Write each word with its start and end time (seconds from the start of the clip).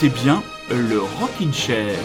Écoutez 0.00 0.22
bien 0.22 0.44
le 0.70 1.00
Rockin' 1.00 1.52
Chair. 1.52 1.98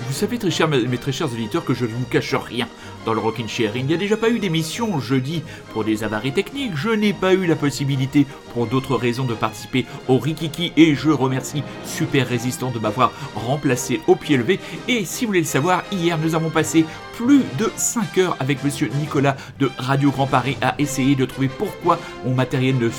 Vous 0.00 0.12
savez, 0.12 0.36
très 0.36 0.66
mes 0.66 0.98
très 0.98 1.12
chers 1.12 1.32
auditeurs, 1.32 1.64
que 1.64 1.72
je 1.72 1.84
ne 1.84 1.92
vous 1.92 2.04
cache 2.06 2.34
rien 2.34 2.68
dans 3.06 3.14
le 3.14 3.20
Rockin' 3.20 3.48
Chair. 3.48 3.72
Il 3.76 3.86
n'y 3.86 3.94
a 3.94 3.96
déjà 3.96 4.16
pas 4.16 4.28
eu 4.28 4.38
d'émission 4.38 5.00
jeudi 5.00 5.42
pour 5.72 5.84
des 5.84 6.04
avaries 6.04 6.32
techniques. 6.32 6.72
Je 6.74 6.90
n'ai 6.90 7.12
pas 7.12 7.32
eu 7.32 7.46
la 7.46 7.56
possibilité, 7.56 8.26
pour 8.52 8.66
d'autres 8.66 8.96
raisons, 8.96 9.24
de 9.24 9.34
participer 9.34 9.86
au 10.08 10.18
Rikiki 10.18 10.72
et 10.76 10.94
je 10.94 11.10
remercie 11.10 11.62
Super 11.84 12.28
Résistant 12.28 12.70
de 12.70 12.78
m'avoir 12.78 13.12
remplacé 13.34 14.00
au 14.08 14.16
pied 14.16 14.36
levé. 14.36 14.58
Et 14.88 15.04
si 15.04 15.24
vous 15.24 15.28
voulez 15.30 15.40
le 15.40 15.46
savoir, 15.46 15.84
hier 15.92 16.18
nous 16.18 16.34
avons 16.34 16.50
passé 16.50 16.84
plus 17.14 17.42
de 17.58 17.70
5 17.76 18.18
heures 18.18 18.36
avec 18.40 18.62
monsieur 18.62 18.90
Nicolas 18.98 19.36
de 19.58 19.70
Radio 19.78 20.10
Grand 20.10 20.26
Paris 20.26 20.58
à 20.60 20.74
essayer 20.78 21.14
de 21.14 21.24
trouver 21.24 21.48
pourquoi 21.48 21.98
mon 22.24 22.34
matériel 22.34 22.76
ne, 22.76 22.90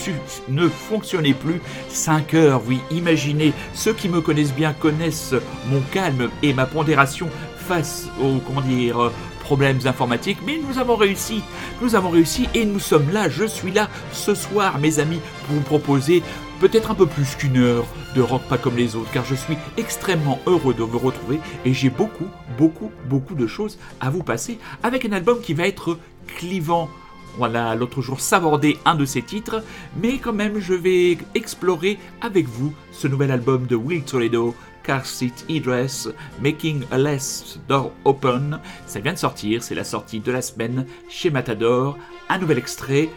ne 0.50 0.68
fonctionnait 0.70 1.34
plus. 1.34 1.62
5 1.90 2.34
heures, 2.34 2.62
oui, 2.66 2.80
imaginez, 2.90 3.54
ceux 3.74 3.94
qui 3.94 4.10
me 4.10 4.22
connaissent 4.22 4.56
bien 4.56 4.74
connaissent 4.74 5.36
mon 5.70 5.82
calme 5.92 6.30
et 6.42 6.54
ma 6.54 6.66
pondération 6.66 7.30
face 7.58 8.08
aux, 8.22 8.40
comment 8.40 8.62
dire, 8.62 9.12
problèmes 9.48 9.80
informatiques, 9.86 10.40
mais 10.46 10.60
nous 10.62 10.78
avons 10.78 10.98
réussi. 10.98 11.42
Nous 11.82 11.96
avons 11.96 12.10
réussi 12.10 12.50
et 12.54 12.66
nous 12.66 12.82
sommes 12.82 13.10
là, 13.14 13.30
je 13.30 13.46
suis 13.46 13.72
là 13.72 13.88
ce 14.12 14.36
soir, 14.36 14.78
mes 14.78 15.00
amis, 15.00 15.22
pour 15.46 15.56
vous 15.56 15.62
proposer 15.62 16.22
peut-être 16.60 16.92
un 16.92 16.96
peu 16.96 17.06
plus 17.06 17.36
qu'une 17.38 17.56
heure 17.56 17.86
de 18.14 18.22
rock 18.22 18.42
pas 18.50 18.58
comme 18.58 18.76
les 18.76 18.98
autres, 18.98 19.10
car 19.14 19.24
je 19.24 19.36
suis 19.36 19.58
extrêmement 19.78 20.40
heureux 20.48 20.74
de 20.74 20.84
vous 20.84 21.00
retrouver 21.00 21.40
et 21.64 21.74
j'ai 21.74 21.90
beaucoup, 21.90 22.28
beaucoup, 22.58 22.92
beaucoup 23.06 23.36
de 23.36 23.48
choses 23.48 23.80
à 24.02 24.10
vous 24.10 24.22
passer 24.22 24.60
avec 24.84 25.06
un 25.06 25.14
album 25.14 25.40
qui 25.40 25.54
va 25.54 25.66
être 25.66 25.98
clivant. 26.36 26.90
Voilà, 27.38 27.74
l'autre 27.76 28.02
jour 28.02 28.20
s'aborder 28.20 28.78
un 28.84 28.96
de 28.96 29.06
ses 29.06 29.22
titres, 29.22 29.64
mais 30.02 30.18
quand 30.18 30.34
même 30.34 30.60
je 30.60 30.74
vais 30.74 31.18
explorer 31.36 32.00
avec 32.20 32.48
vous 32.48 32.74
ce 32.92 33.08
nouvel 33.08 33.32
album 33.32 33.66
de 33.66 33.78
Will 33.78 34.04
Toledo 34.04 34.56
Car 34.88 35.06
Seat 35.06 35.46
E-Dress, 35.50 36.08
Making 36.42 36.86
a 36.92 36.98
Less 36.98 37.60
Door 37.68 37.92
Open. 38.06 38.60
Ça 38.86 39.02
vient 39.02 39.14
de 39.14 39.18
sortir, 39.18 39.62
c'est 39.62 39.76
la 39.76 39.84
sortie 39.84 40.22
de 40.22 40.32
la 40.32 40.42
semaine 40.42 40.86
chez 41.10 41.30
Matador. 41.30 41.98
Un 42.30 42.38
nouvel 42.40 42.58
extrait. 42.58 43.10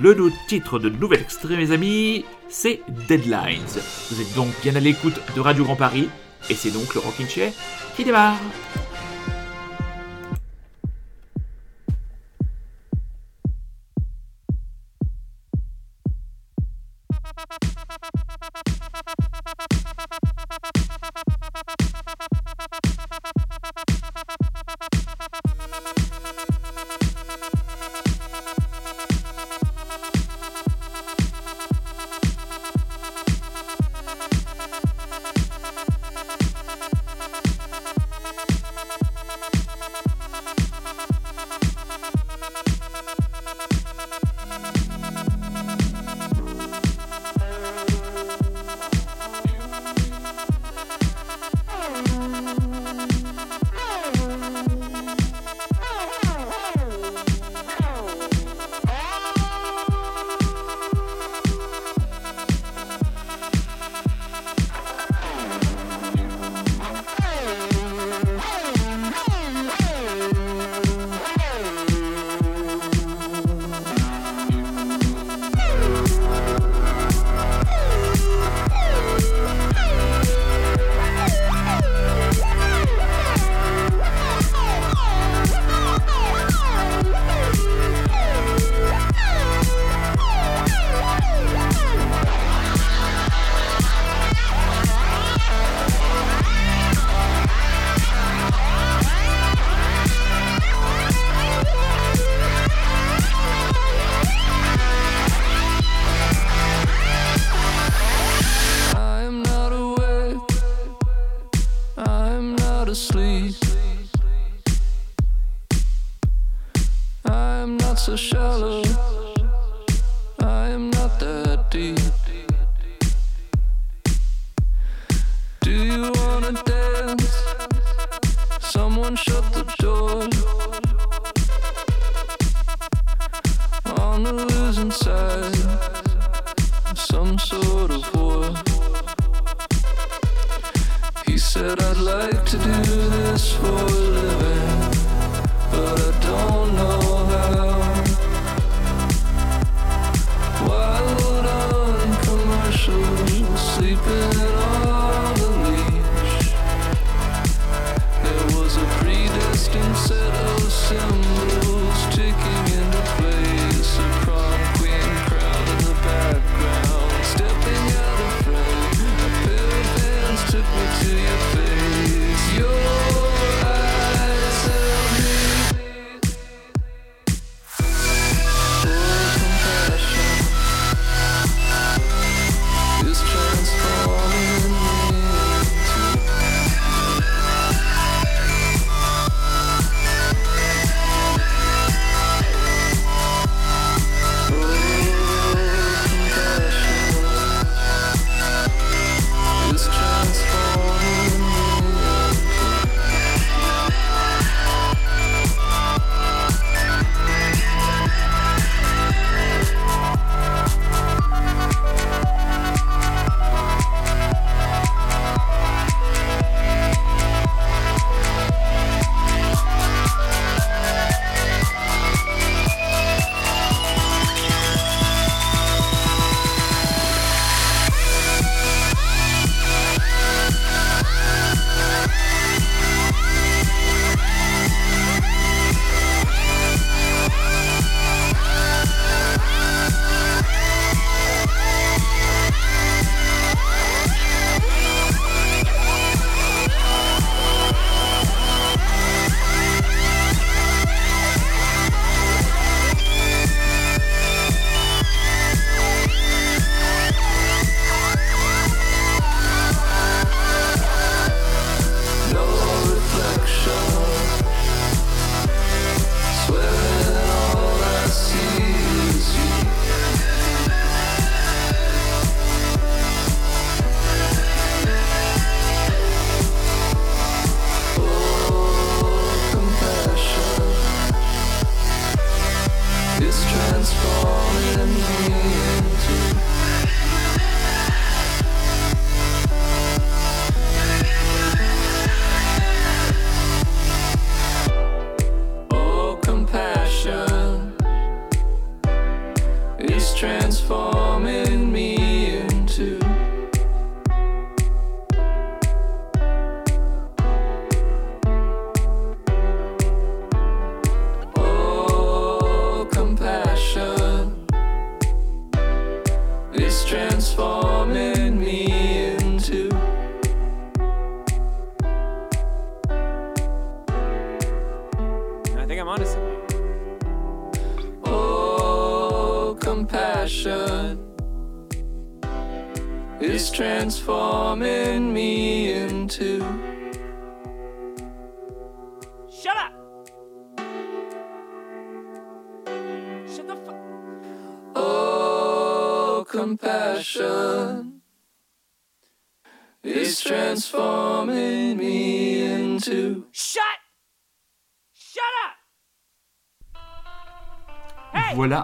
Le 0.00 0.16
titre 0.48 0.78
de 0.78 0.88
nouvel 0.88 1.20
extrait, 1.20 1.56
mes 1.56 1.70
amis, 1.70 2.24
c'est 2.48 2.80
Deadlines. 3.08 3.62
Vous 4.10 4.20
êtes 4.20 4.34
donc 4.34 4.48
bien 4.62 4.74
à 4.74 4.80
l'écoute 4.80 5.20
de 5.36 5.40
Radio 5.40 5.64
Grand 5.64 5.76
Paris, 5.76 6.08
et 6.50 6.54
c'est 6.54 6.70
donc 6.70 6.94
le 6.94 7.00
Rockin' 7.00 7.28
Chair 7.28 7.52
qui 7.96 8.04
démarre. 8.04 8.38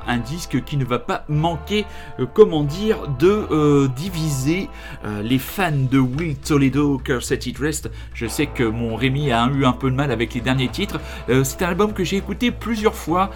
Un 0.06 0.18
disque 0.18 0.62
qui 0.64 0.76
ne 0.76 0.84
va 0.84 0.98
pas 0.98 1.24
manquer, 1.28 1.84
euh, 2.20 2.26
comment 2.32 2.62
dire, 2.64 2.98
de 3.18 3.46
euh, 3.50 3.88
diviser 3.96 4.68
euh, 5.04 5.22
les 5.22 5.38
fans 5.38 5.70
de 5.90 5.98
Will 5.98 6.36
Toledo, 6.36 6.98
Cursed 6.98 7.46
It 7.46 7.58
Rest. 7.58 7.90
Je 8.14 8.26
sais 8.26 8.46
que 8.46 8.62
mon 8.64 8.96
Rémi 8.96 9.32
a 9.32 9.48
eu 9.48 9.64
un 9.64 9.72
peu 9.72 9.90
de 9.90 9.96
mal 9.96 10.10
avec 10.10 10.34
les 10.34 10.40
derniers 10.40 10.68
titres. 10.68 11.00
C'est 11.44 11.62
un 11.62 11.68
album 11.68 11.92
que 11.92 12.04
j'ai 12.04 12.16
écouté 12.16 12.50
plusieurs 12.50 12.94
fois. 12.94 13.30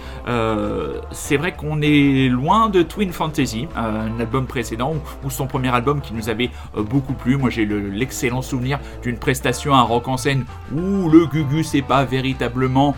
C'est 1.11 1.37
vrai 1.37 1.53
qu'on 1.53 1.81
est 1.83 2.29
loin 2.29 2.69
de 2.69 2.83
Twin 2.83 3.13
Fantasy, 3.13 3.69
un 3.77 4.19
album 4.21 4.47
précédent 4.47 4.95
ou, 5.25 5.31
son 5.31 5.47
premier 5.47 5.69
album 5.75 6.01
qui 6.01 6.15
nous 6.15 6.29
avait 6.29 6.51
beaucoup 6.77 7.15
plu. 7.15 7.37
Moi 7.37 7.51
j'ai 7.51 7.65
le- 7.65 7.89
l'excellent 7.91 8.43
souvenir 8.43 8.79
d'une 9.03 9.17
prestation 9.19 9.75
à 9.75 9.83
rock 9.83 10.09
en 10.09 10.17
scène 10.17 10.45
où 10.75 11.09
le 11.09 11.27
Gugus 11.27 11.73
n'est 11.75 11.83
pas 11.83 12.05
véritablement, 12.05 12.95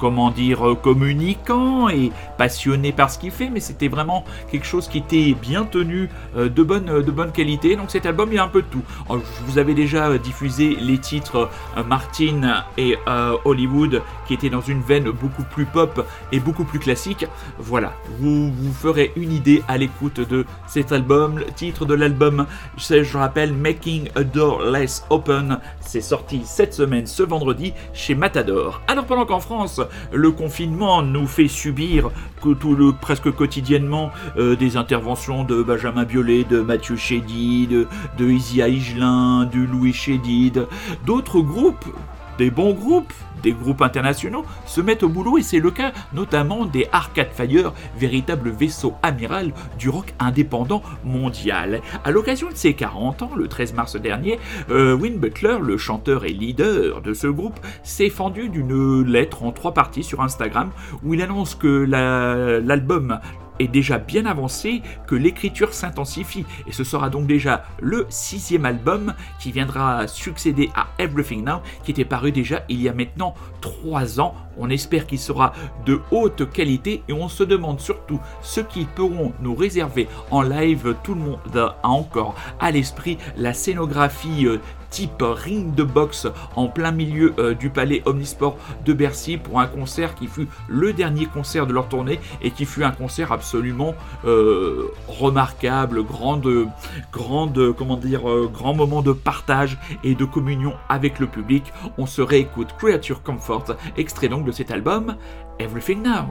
comment 0.00 0.30
dire, 0.30 0.76
communicant 0.82 1.88
et 1.88 2.12
passionné 2.50 2.90
par 2.90 3.10
ce 3.10 3.18
qu'il 3.20 3.30
fait, 3.30 3.48
mais 3.48 3.60
c'était 3.60 3.86
vraiment 3.86 4.24
quelque 4.50 4.66
chose 4.66 4.88
qui 4.88 4.98
était 4.98 5.34
bien 5.40 5.64
tenu, 5.64 6.08
euh, 6.36 6.48
de, 6.48 6.64
bonne, 6.64 7.00
de 7.00 7.10
bonne 7.12 7.30
qualité. 7.30 7.76
Donc 7.76 7.92
cet 7.92 8.06
album, 8.06 8.28
il 8.32 8.34
y 8.34 8.38
a 8.38 8.44
un 8.44 8.48
peu 8.48 8.62
de 8.62 8.66
tout. 8.66 8.82
Alors, 9.08 9.22
je 9.22 9.44
vous 9.52 9.58
avais 9.58 9.74
déjà 9.74 10.08
euh, 10.08 10.18
diffusé 10.18 10.76
les 10.80 10.98
titres 10.98 11.48
euh, 11.76 11.84
Martin 11.84 12.64
et 12.76 12.96
euh, 13.06 13.36
Hollywood, 13.44 14.02
qui 14.26 14.34
étaient 14.34 14.50
dans 14.50 14.60
une 14.62 14.82
veine 14.82 15.10
beaucoup 15.10 15.44
plus 15.44 15.64
pop 15.64 16.04
et 16.32 16.40
beaucoup 16.40 16.64
plus 16.64 16.80
classique. 16.80 17.24
Voilà, 17.58 17.92
vous 18.18 18.50
vous 18.52 18.72
ferez 18.72 19.12
une 19.14 19.30
idée 19.32 19.62
à 19.68 19.78
l'écoute 19.78 20.18
de 20.18 20.44
cet 20.66 20.90
album. 20.90 21.38
Le 21.38 21.52
titre 21.54 21.86
de 21.86 21.94
l'album, 21.94 22.46
c'est, 22.78 23.04
je 23.04 23.16
rappelle, 23.16 23.52
Making 23.52 24.08
a 24.16 24.24
Door 24.24 24.64
Less 24.72 25.04
Open. 25.10 25.60
C'est 25.80 26.00
sorti 26.00 26.42
cette 26.44 26.74
semaine, 26.74 27.06
ce 27.06 27.22
vendredi, 27.22 27.74
chez 27.92 28.16
Matador. 28.16 28.82
Alors 28.88 29.04
pendant 29.04 29.24
qu'en 29.24 29.40
France, 29.40 29.80
le 30.12 30.32
confinement 30.32 31.02
nous 31.02 31.28
fait 31.28 31.46
subir 31.46 32.10
presque 33.00 33.30
quotidiennement 33.30 34.10
euh, 34.36 34.56
des 34.56 34.76
interventions 34.76 35.44
de 35.44 35.62
Benjamin 35.62 36.04
Biolay, 36.04 36.44
de 36.44 36.60
Mathieu 36.60 36.96
Chédid, 36.96 37.70
de, 37.70 37.86
de 38.18 38.30
Isia 38.30 38.68
de 38.68 39.60
Louis 39.60 39.92
Chédid, 39.92 40.66
d'autres 41.06 41.40
groupes 41.40 41.86
des 42.40 42.50
bons 42.50 42.72
groupes, 42.72 43.12
des 43.42 43.52
groupes 43.52 43.82
internationaux, 43.82 44.46
se 44.64 44.80
mettent 44.80 45.02
au 45.02 45.10
boulot 45.10 45.36
et 45.36 45.42
c'est 45.42 45.58
le 45.60 45.70
cas 45.70 45.92
notamment 46.14 46.64
des 46.64 46.86
Arcade 46.90 47.28
Fire, 47.34 47.74
véritable 47.98 48.48
vaisseau 48.48 48.94
amiral 49.02 49.52
du 49.78 49.90
rock 49.90 50.14
indépendant 50.18 50.82
mondial. 51.04 51.82
À 52.02 52.10
l'occasion 52.10 52.48
de 52.48 52.54
ses 52.54 52.72
40 52.72 53.20
ans, 53.22 53.30
le 53.36 53.46
13 53.46 53.74
mars 53.74 53.96
dernier, 53.96 54.38
euh, 54.70 54.94
Win 54.96 55.18
Butler, 55.18 55.58
le 55.62 55.76
chanteur 55.76 56.24
et 56.24 56.32
leader 56.32 57.02
de 57.02 57.12
ce 57.12 57.26
groupe, 57.26 57.60
s'est 57.82 58.08
fendu 58.08 58.48
d'une 58.48 59.02
lettre 59.04 59.42
en 59.42 59.52
trois 59.52 59.74
parties 59.74 60.02
sur 60.02 60.22
Instagram 60.22 60.70
où 61.04 61.12
il 61.12 61.20
annonce 61.20 61.54
que 61.54 61.68
la- 61.68 62.58
l'album 62.60 63.18
est 63.60 63.68
déjà 63.68 63.98
bien 63.98 64.26
avancé, 64.26 64.82
que 65.06 65.14
l'écriture 65.14 65.74
s'intensifie, 65.74 66.44
et 66.66 66.72
ce 66.72 66.84
sera 66.84 67.10
donc 67.10 67.26
déjà 67.26 67.64
le 67.80 68.06
sixième 68.08 68.64
album 68.64 69.14
qui 69.38 69.52
viendra 69.52 70.08
succéder 70.08 70.70
à 70.74 70.88
Everything 70.98 71.44
Now, 71.44 71.60
qui 71.84 71.92
était 71.92 72.04
paru 72.04 72.32
déjà 72.32 72.64
il 72.68 72.82
y 72.82 72.88
a 72.88 72.92
maintenant 72.92 73.34
trois 73.60 74.20
ans. 74.20 74.34
On 74.56 74.68
espère 74.68 75.06
qu'il 75.06 75.18
sera 75.18 75.52
de 75.86 76.00
haute 76.10 76.50
qualité, 76.50 77.02
et 77.08 77.12
on 77.12 77.28
se 77.28 77.44
demande 77.44 77.80
surtout 77.80 78.20
ce 78.42 78.60
qu'ils 78.60 78.86
pourront 78.86 79.32
nous 79.40 79.54
réserver 79.54 80.08
en 80.30 80.42
live. 80.42 80.96
Tout 81.04 81.14
le 81.14 81.20
monde 81.20 81.38
a 81.56 81.76
encore 81.82 82.34
à 82.58 82.70
l'esprit 82.70 83.18
la 83.36 83.52
scénographie 83.52 84.46
euh, 84.46 84.58
type 84.90 85.22
ring 85.22 85.74
de 85.74 85.84
boxe 85.84 86.26
en 86.56 86.68
plein 86.68 86.90
milieu 86.90 87.32
euh, 87.38 87.54
du 87.54 87.70
palais 87.70 88.02
Omnisport 88.04 88.56
de 88.84 88.92
Bercy 88.92 89.36
pour 89.36 89.60
un 89.60 89.66
concert 89.66 90.14
qui 90.14 90.26
fut 90.26 90.48
le 90.68 90.92
dernier 90.92 91.26
concert 91.26 91.66
de 91.66 91.72
leur 91.72 91.88
tournée 91.88 92.20
et 92.42 92.50
qui 92.50 92.64
fut 92.64 92.84
un 92.84 92.90
concert 92.90 93.32
absolument 93.32 93.94
euh, 94.24 94.88
remarquable, 95.08 96.02
grande, 96.04 96.68
grande, 97.12 97.74
comment 97.76 97.96
dire, 97.96 98.28
euh, 98.28 98.50
grand 98.52 98.74
moment 98.74 99.02
de 99.02 99.12
partage 99.12 99.78
et 100.04 100.14
de 100.14 100.24
communion 100.24 100.74
avec 100.88 101.18
le 101.18 101.26
public. 101.26 101.72
On 101.98 102.06
se 102.06 102.22
réécoute 102.22 102.74
Creature 102.78 103.22
Comfort, 103.22 103.76
extrait 103.96 104.28
donc 104.28 104.44
de 104.44 104.52
cet 104.52 104.70
album 104.70 105.16
Everything 105.58 106.02
Now. 106.02 106.26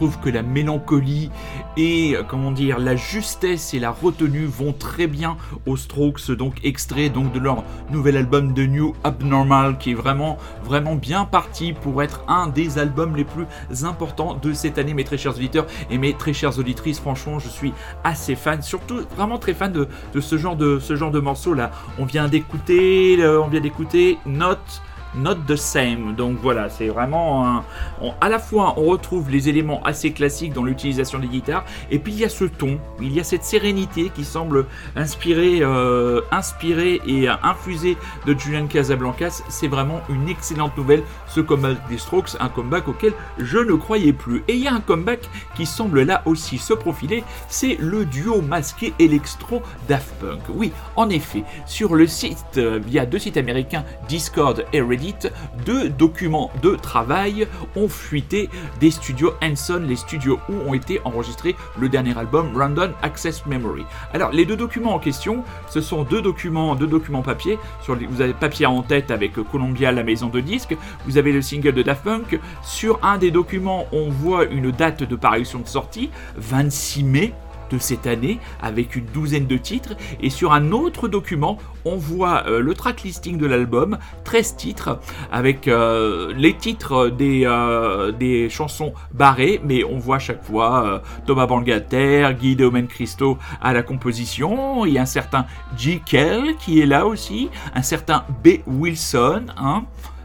Trouve 0.00 0.18
que 0.18 0.30
la 0.30 0.42
mélancolie 0.42 1.30
et 1.76 2.16
euh, 2.16 2.22
comment 2.26 2.52
dire 2.52 2.78
la 2.78 2.96
justesse 2.96 3.74
et 3.74 3.78
la 3.78 3.90
retenue 3.90 4.46
vont 4.46 4.72
très 4.72 5.06
bien 5.06 5.36
aux 5.66 5.76
Strokes, 5.76 6.30
donc 6.30 6.54
extrait 6.64 7.10
donc 7.10 7.34
de 7.34 7.38
leur 7.38 7.64
nouvel 7.90 8.16
album 8.16 8.54
The 8.54 8.60
New 8.60 8.94
Abnormal 9.04 9.76
qui 9.76 9.90
est 9.90 9.94
vraiment 9.94 10.38
vraiment 10.64 10.94
bien 10.94 11.26
parti 11.26 11.74
pour 11.74 12.02
être 12.02 12.24
un 12.28 12.46
des 12.46 12.78
albums 12.78 13.14
les 13.14 13.24
plus 13.24 13.44
importants 13.84 14.38
de 14.40 14.54
cette 14.54 14.78
année, 14.78 14.94
mes 14.94 15.04
très 15.04 15.18
chers 15.18 15.36
auditeurs 15.36 15.66
et 15.90 15.98
mes 15.98 16.14
très 16.14 16.32
chères 16.32 16.58
auditrices. 16.58 16.98
Franchement, 16.98 17.38
je 17.38 17.48
suis 17.50 17.74
assez 18.02 18.36
fan, 18.36 18.62
surtout 18.62 19.00
vraiment 19.14 19.36
très 19.36 19.52
fan 19.52 19.70
de, 19.70 19.86
de 20.14 20.20
ce 20.22 20.38
genre 20.38 20.56
de 20.56 20.78
ce 20.78 20.96
genre 20.96 21.10
de 21.10 21.20
morceaux 21.20 21.52
là. 21.52 21.72
On 21.98 22.06
vient 22.06 22.26
d'écouter, 22.26 23.22
on 23.22 23.48
vient 23.48 23.60
d'écouter 23.60 24.16
Note 24.24 24.80
Not 25.14 25.36
the 25.46 25.56
same. 25.56 26.14
Donc 26.14 26.38
voilà, 26.40 26.68
c'est 26.68 26.88
vraiment 26.88 27.64
à 28.20 28.28
la 28.28 28.38
fois 28.38 28.74
on 28.76 28.84
retrouve 28.84 29.30
les 29.30 29.48
éléments 29.48 29.82
assez 29.82 30.12
classiques 30.12 30.52
dans 30.52 30.62
l'utilisation 30.62 31.18
des 31.18 31.26
guitares, 31.26 31.64
et 31.90 31.98
puis 31.98 32.12
il 32.12 32.20
y 32.20 32.24
a 32.24 32.28
ce 32.28 32.44
ton, 32.44 32.78
il 33.00 33.12
y 33.12 33.20
a 33.20 33.24
cette 33.24 33.44
sérénité 33.44 34.10
qui 34.14 34.24
semble 34.24 34.66
inspirer, 34.96 35.58
euh, 35.62 36.20
inspirer 36.30 37.00
et 37.06 37.28
infuser 37.28 37.96
de 38.26 38.38
Julian 38.38 38.66
Casablancas. 38.66 39.42
C'est 39.48 39.68
vraiment 39.68 40.00
une 40.08 40.28
excellente 40.28 40.76
nouvelle, 40.76 41.02
ce 41.26 41.40
comeback 41.40 41.78
des 41.88 41.98
Strokes, 41.98 42.36
un 42.38 42.48
comeback 42.48 42.88
auquel 42.88 43.12
je 43.38 43.58
ne 43.58 43.74
croyais 43.74 44.12
plus. 44.12 44.44
Et 44.46 44.54
il 44.54 44.62
y 44.62 44.68
a 44.68 44.74
un 44.74 44.80
comeback 44.80 45.28
qui 45.56 45.66
semble 45.66 46.02
là 46.02 46.22
aussi 46.24 46.58
se 46.58 46.72
profiler, 46.72 47.24
c'est 47.48 47.76
le 47.80 48.04
duo 48.04 48.42
masqué 48.42 48.94
électro 48.98 49.62
Daft 49.88 50.14
Punk. 50.20 50.40
Oui, 50.54 50.72
en 50.96 51.08
effet, 51.08 51.42
sur 51.66 51.94
le 51.94 52.06
site, 52.06 52.58
euh, 52.58 52.78
via 52.84 53.06
deux 53.06 53.18
sites 53.18 53.36
américains, 53.36 53.84
Discord 54.08 54.64
et 54.72 54.80
Reddit, 54.80 54.99
deux 55.64 55.88
documents 55.88 56.50
de 56.62 56.74
travail 56.76 57.46
ont 57.76 57.88
fuité 57.88 58.48
des 58.80 58.90
studios 58.90 59.32
Hanson, 59.42 59.82
les 59.86 59.96
studios 59.96 60.38
où 60.48 60.54
ont 60.68 60.74
été 60.74 61.00
enregistrés 61.04 61.56
le 61.78 61.88
dernier 61.88 62.16
album 62.16 62.56
Random 62.56 62.92
Access 63.02 63.46
Memory. 63.46 63.84
Alors, 64.12 64.30
les 64.30 64.44
deux 64.44 64.56
documents 64.56 64.94
en 64.94 64.98
question, 64.98 65.44
ce 65.68 65.80
sont 65.80 66.04
deux 66.04 66.22
documents, 66.22 66.74
deux 66.74 66.86
documents 66.86 67.22
papier. 67.22 67.58
Vous 67.86 68.20
avez 68.20 68.32
papier 68.32 68.66
en 68.66 68.82
tête 68.82 69.10
avec 69.10 69.34
Columbia, 69.50 69.92
la 69.92 70.02
maison 70.02 70.28
de 70.28 70.40
disques. 70.40 70.76
Vous 71.06 71.18
avez 71.18 71.32
le 71.32 71.42
single 71.42 71.72
de 71.72 71.82
Daft 71.82 72.04
Punk. 72.04 72.40
Sur 72.62 72.98
un 73.02 73.18
des 73.18 73.30
documents, 73.30 73.86
on 73.92 74.10
voit 74.10 74.44
une 74.44 74.70
date 74.70 75.02
de 75.02 75.16
parution 75.16 75.60
de 75.60 75.68
sortie, 75.68 76.10
26 76.36 77.04
mai 77.04 77.34
de 77.70 77.78
cette 77.78 78.06
année 78.06 78.38
avec 78.60 78.96
une 78.96 79.06
douzaine 79.06 79.46
de 79.46 79.56
titres 79.56 79.94
et 80.20 80.30
sur 80.30 80.52
un 80.52 80.72
autre 80.72 81.08
document 81.08 81.58
on 81.84 81.96
voit 81.96 82.44
euh, 82.46 82.60
le 82.60 82.74
track 82.74 83.02
listing 83.02 83.38
de 83.38 83.46
l'album 83.46 83.98
13 84.24 84.56
titres 84.56 85.00
avec 85.32 85.68
euh, 85.68 86.32
les 86.36 86.54
titres 86.54 87.08
des, 87.08 87.42
euh, 87.46 88.12
des 88.12 88.48
chansons 88.50 88.92
barrées 89.12 89.60
mais 89.64 89.84
on 89.84 89.98
voit 89.98 90.16
à 90.16 90.20
chaque 90.20 90.44
fois 90.44 91.02
Thomas 91.26 91.46
Bangalter, 91.46 92.28
Guy 92.38 92.56
Deomen 92.56 92.86
Christo 92.86 93.38
à 93.60 93.72
la 93.72 93.82
composition 93.82 94.84
il 94.84 94.94
y 94.94 94.98
a 94.98 95.02
un 95.02 95.06
certain 95.06 95.46
G. 95.76 96.02
Kell 96.04 96.56
qui 96.58 96.80
est 96.80 96.86
là 96.86 97.06
aussi 97.06 97.48
un 97.74 97.82
certain 97.82 98.24
B. 98.44 98.60
Wilson 98.66 99.46
hein 99.56 99.84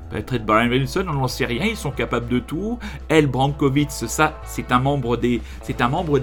Peut-être 0.09 0.45
Brian 0.45 0.69
Wilson, 0.69 1.05
on 1.09 1.13
n'en 1.13 1.27
sait 1.27 1.45
rien, 1.45 1.65
ils 1.65 1.75
sont 1.75 1.91
capables 1.91 2.27
de 2.27 2.39
tout. 2.39 2.79
El 3.09 3.27
Brankovitz, 3.27 4.05
ça, 4.05 4.39
c'est 4.45 4.71
un 4.71 4.79
membre 4.79 5.17
des, 5.17 5.41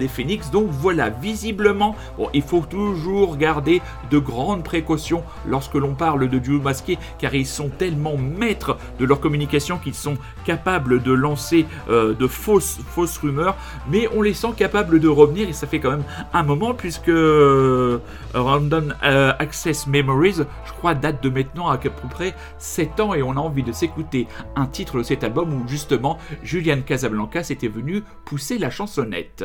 Phoenix. 0.07 0.49
Donc 0.51 0.67
voilà, 0.69 1.09
visiblement, 1.09 1.95
il 2.33 2.41
faut 2.41 2.61
toujours 2.61 3.37
garder 3.37 3.81
de 4.09 4.19
grandes 4.19 4.63
précautions 4.63 5.23
lorsque 5.47 5.75
l'on 5.75 5.95
parle 5.95 6.29
de 6.29 6.39
duo 6.39 6.59
masqué, 6.61 6.97
car 7.19 7.33
ils 7.33 7.45
sont 7.45 7.69
tellement 7.69 8.17
maîtres 8.17 8.77
de 8.99 9.05
leur 9.05 9.19
communication 9.19 9.77
qu'ils 9.77 9.93
sont 9.93 10.17
capables 10.45 11.01
de 11.03 11.11
lancer 11.11 11.65
euh, 11.89 12.13
de 12.13 12.27
fausses, 12.27 12.79
fausses 12.87 13.17
rumeurs, 13.17 13.55
mais 13.89 14.07
on 14.15 14.21
les 14.21 14.33
sent 14.33 14.53
capables 14.55 14.99
de 14.99 15.07
revenir 15.07 15.49
et 15.49 15.53
ça 15.53 15.67
fait 15.67 15.79
quand 15.79 15.91
même 15.91 16.03
un 16.33 16.43
moment 16.43 16.73
puisque 16.73 17.09
euh, 17.09 17.99
Random 18.33 18.93
euh, 19.03 19.33
Access 19.39 19.87
Memories, 19.87 20.41
je 20.65 20.71
crois, 20.73 20.93
date 20.95 21.21
de 21.21 21.29
maintenant 21.29 21.67
à 21.67 21.77
peu 21.77 21.89
près 22.09 22.33
7 22.57 22.99
ans 22.99 23.13
et 23.13 23.23
on 23.23 23.31
a 23.31 23.39
envie 23.39 23.63
de 23.63 23.72
s'écouter 23.73 24.27
un 24.55 24.67
titre 24.67 24.97
de 24.97 25.03
cet 25.03 25.23
album 25.23 25.53
où 25.53 25.67
justement 25.67 26.17
Julian 26.43 26.81
Casablancas 26.81 27.47
était 27.49 27.67
venu 27.67 28.03
pousser 28.25 28.57
la 28.57 28.69
chansonnette. 28.69 29.43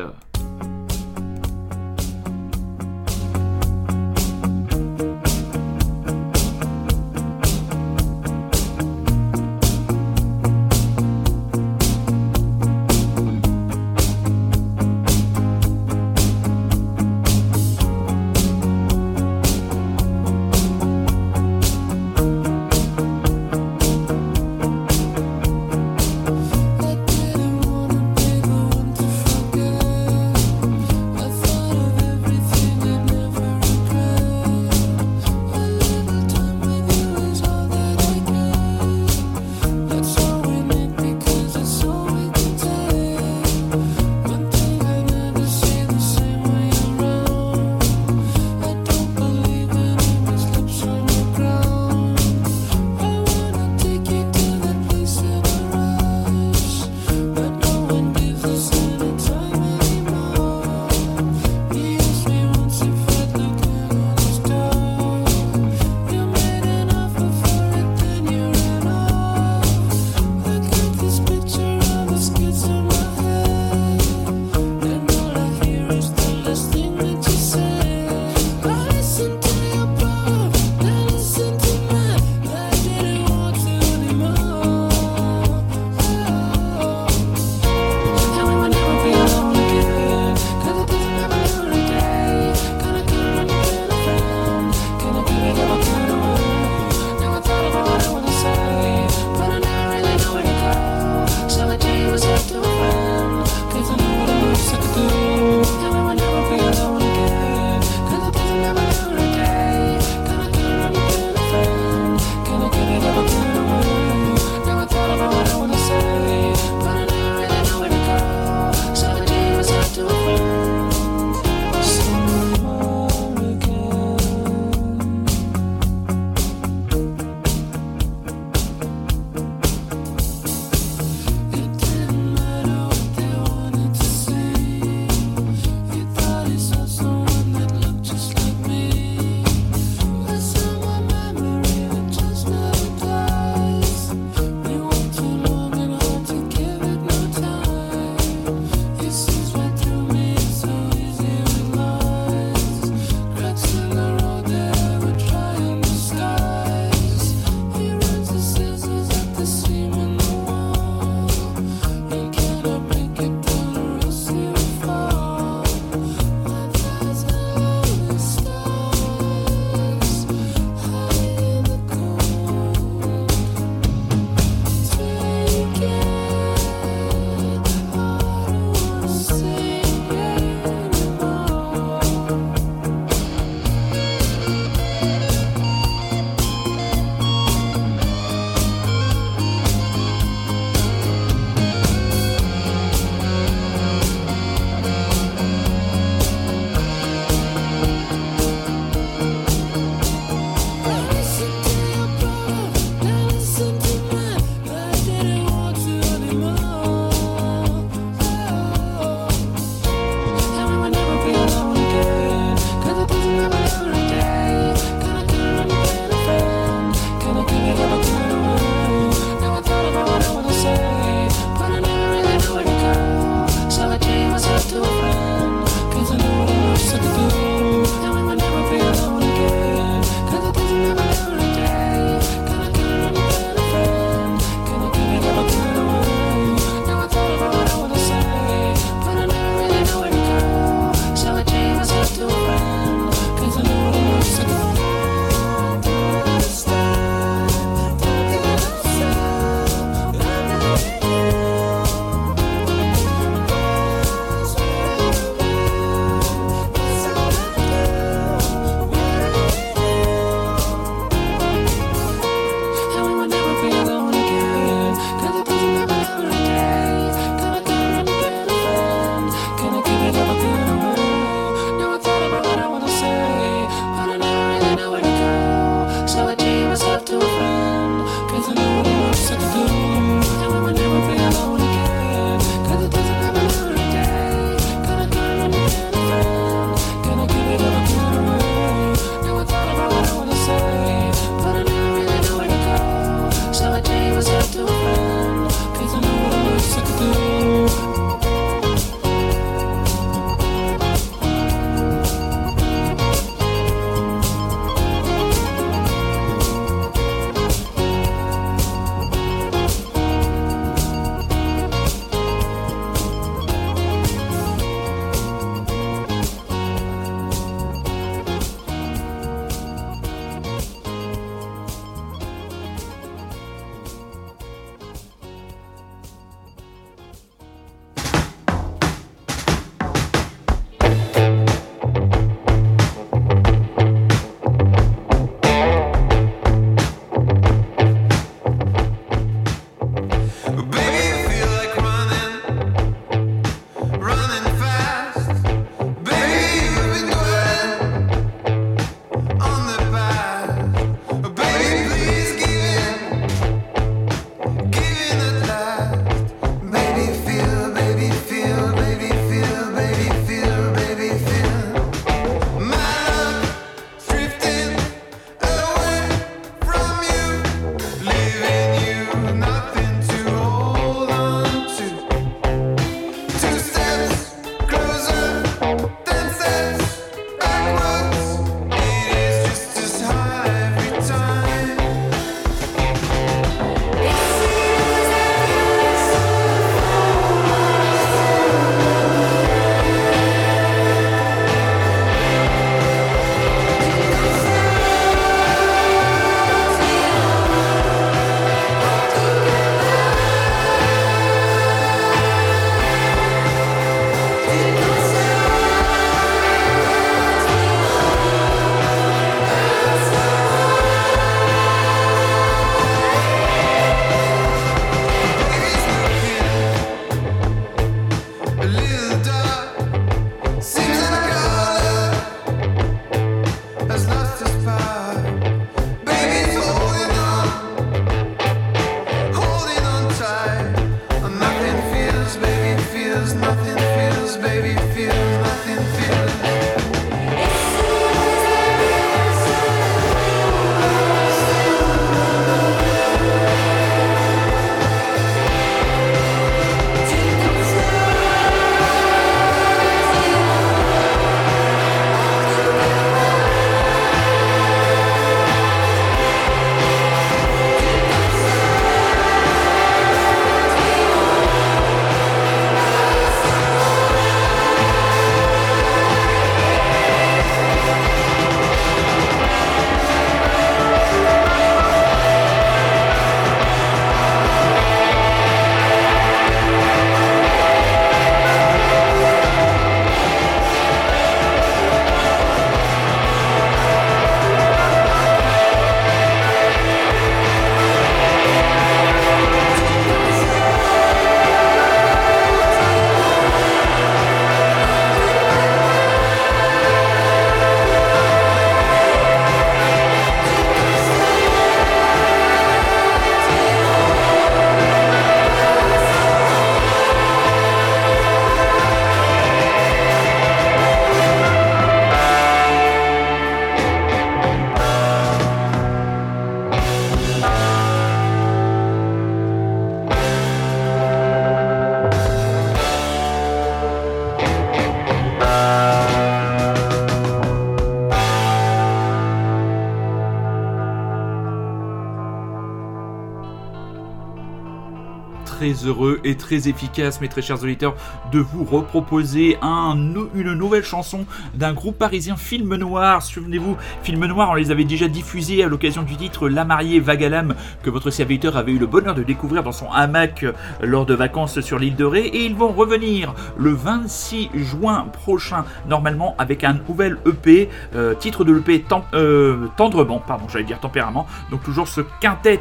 Heureux 535.85 536.18
très 536.35 536.67
efficace, 536.67 537.21
mes 537.21 537.27
très 537.27 537.41
chers 537.41 537.61
auditeurs, 537.63 537.95
de 538.31 538.39
vous 538.39 538.63
reproposer 538.63 539.57
un, 539.61 539.95
une 540.35 540.53
nouvelle 540.53 540.83
chanson 540.83 541.25
d'un 541.53 541.73
groupe 541.73 541.97
parisien 541.97 542.35
Film 542.35 542.75
Noir. 542.75 543.21
Souvenez-vous, 543.21 543.75
Film 544.03 544.25
Noir, 544.25 544.51
on 544.51 544.55
les 544.55 544.71
avait 544.71 544.83
déjà 544.83 545.07
diffusés 545.07 545.63
à 545.63 545.67
l'occasion 545.67 546.03
du 546.03 546.15
titre 546.15 546.49
La 546.49 546.65
mariée 546.65 546.99
l'âme 547.29 547.55
que 547.83 547.89
votre 547.89 548.11
serviteur 548.11 548.55
avait 548.55 548.71
eu 548.71 548.77
le 548.77 548.85
bonheur 548.85 549.15
de 549.15 549.23
découvrir 549.23 549.63
dans 549.63 549.71
son 549.71 549.91
hamac 549.91 550.43
euh, 550.43 550.53
lors 550.81 551.05
de 551.05 551.13
vacances 551.13 551.59
sur 551.61 551.79
l'île 551.79 551.95
de 551.95 552.05
Ré. 552.05 552.21
Et 552.21 552.45
ils 552.45 552.55
vont 552.55 552.71
revenir 552.71 553.33
le 553.57 553.71
26 553.71 554.49
juin 554.55 555.07
prochain, 555.11 555.65
normalement 555.87 556.35
avec 556.37 556.63
un 556.63 556.77
nouvel 556.87 557.17
EP, 557.25 557.69
euh, 557.95 558.13
titre 558.13 558.43
de 558.43 558.53
l'EP 558.53 558.85
euh, 559.13 559.67
Tendrement, 559.75 560.19
pardon, 560.19 560.45
j'allais 560.47 560.65
dire 560.65 560.79
tempérament. 560.79 561.27
Donc 561.51 561.63
toujours 561.63 561.87
ce 561.87 562.01
quintet 562.21 562.59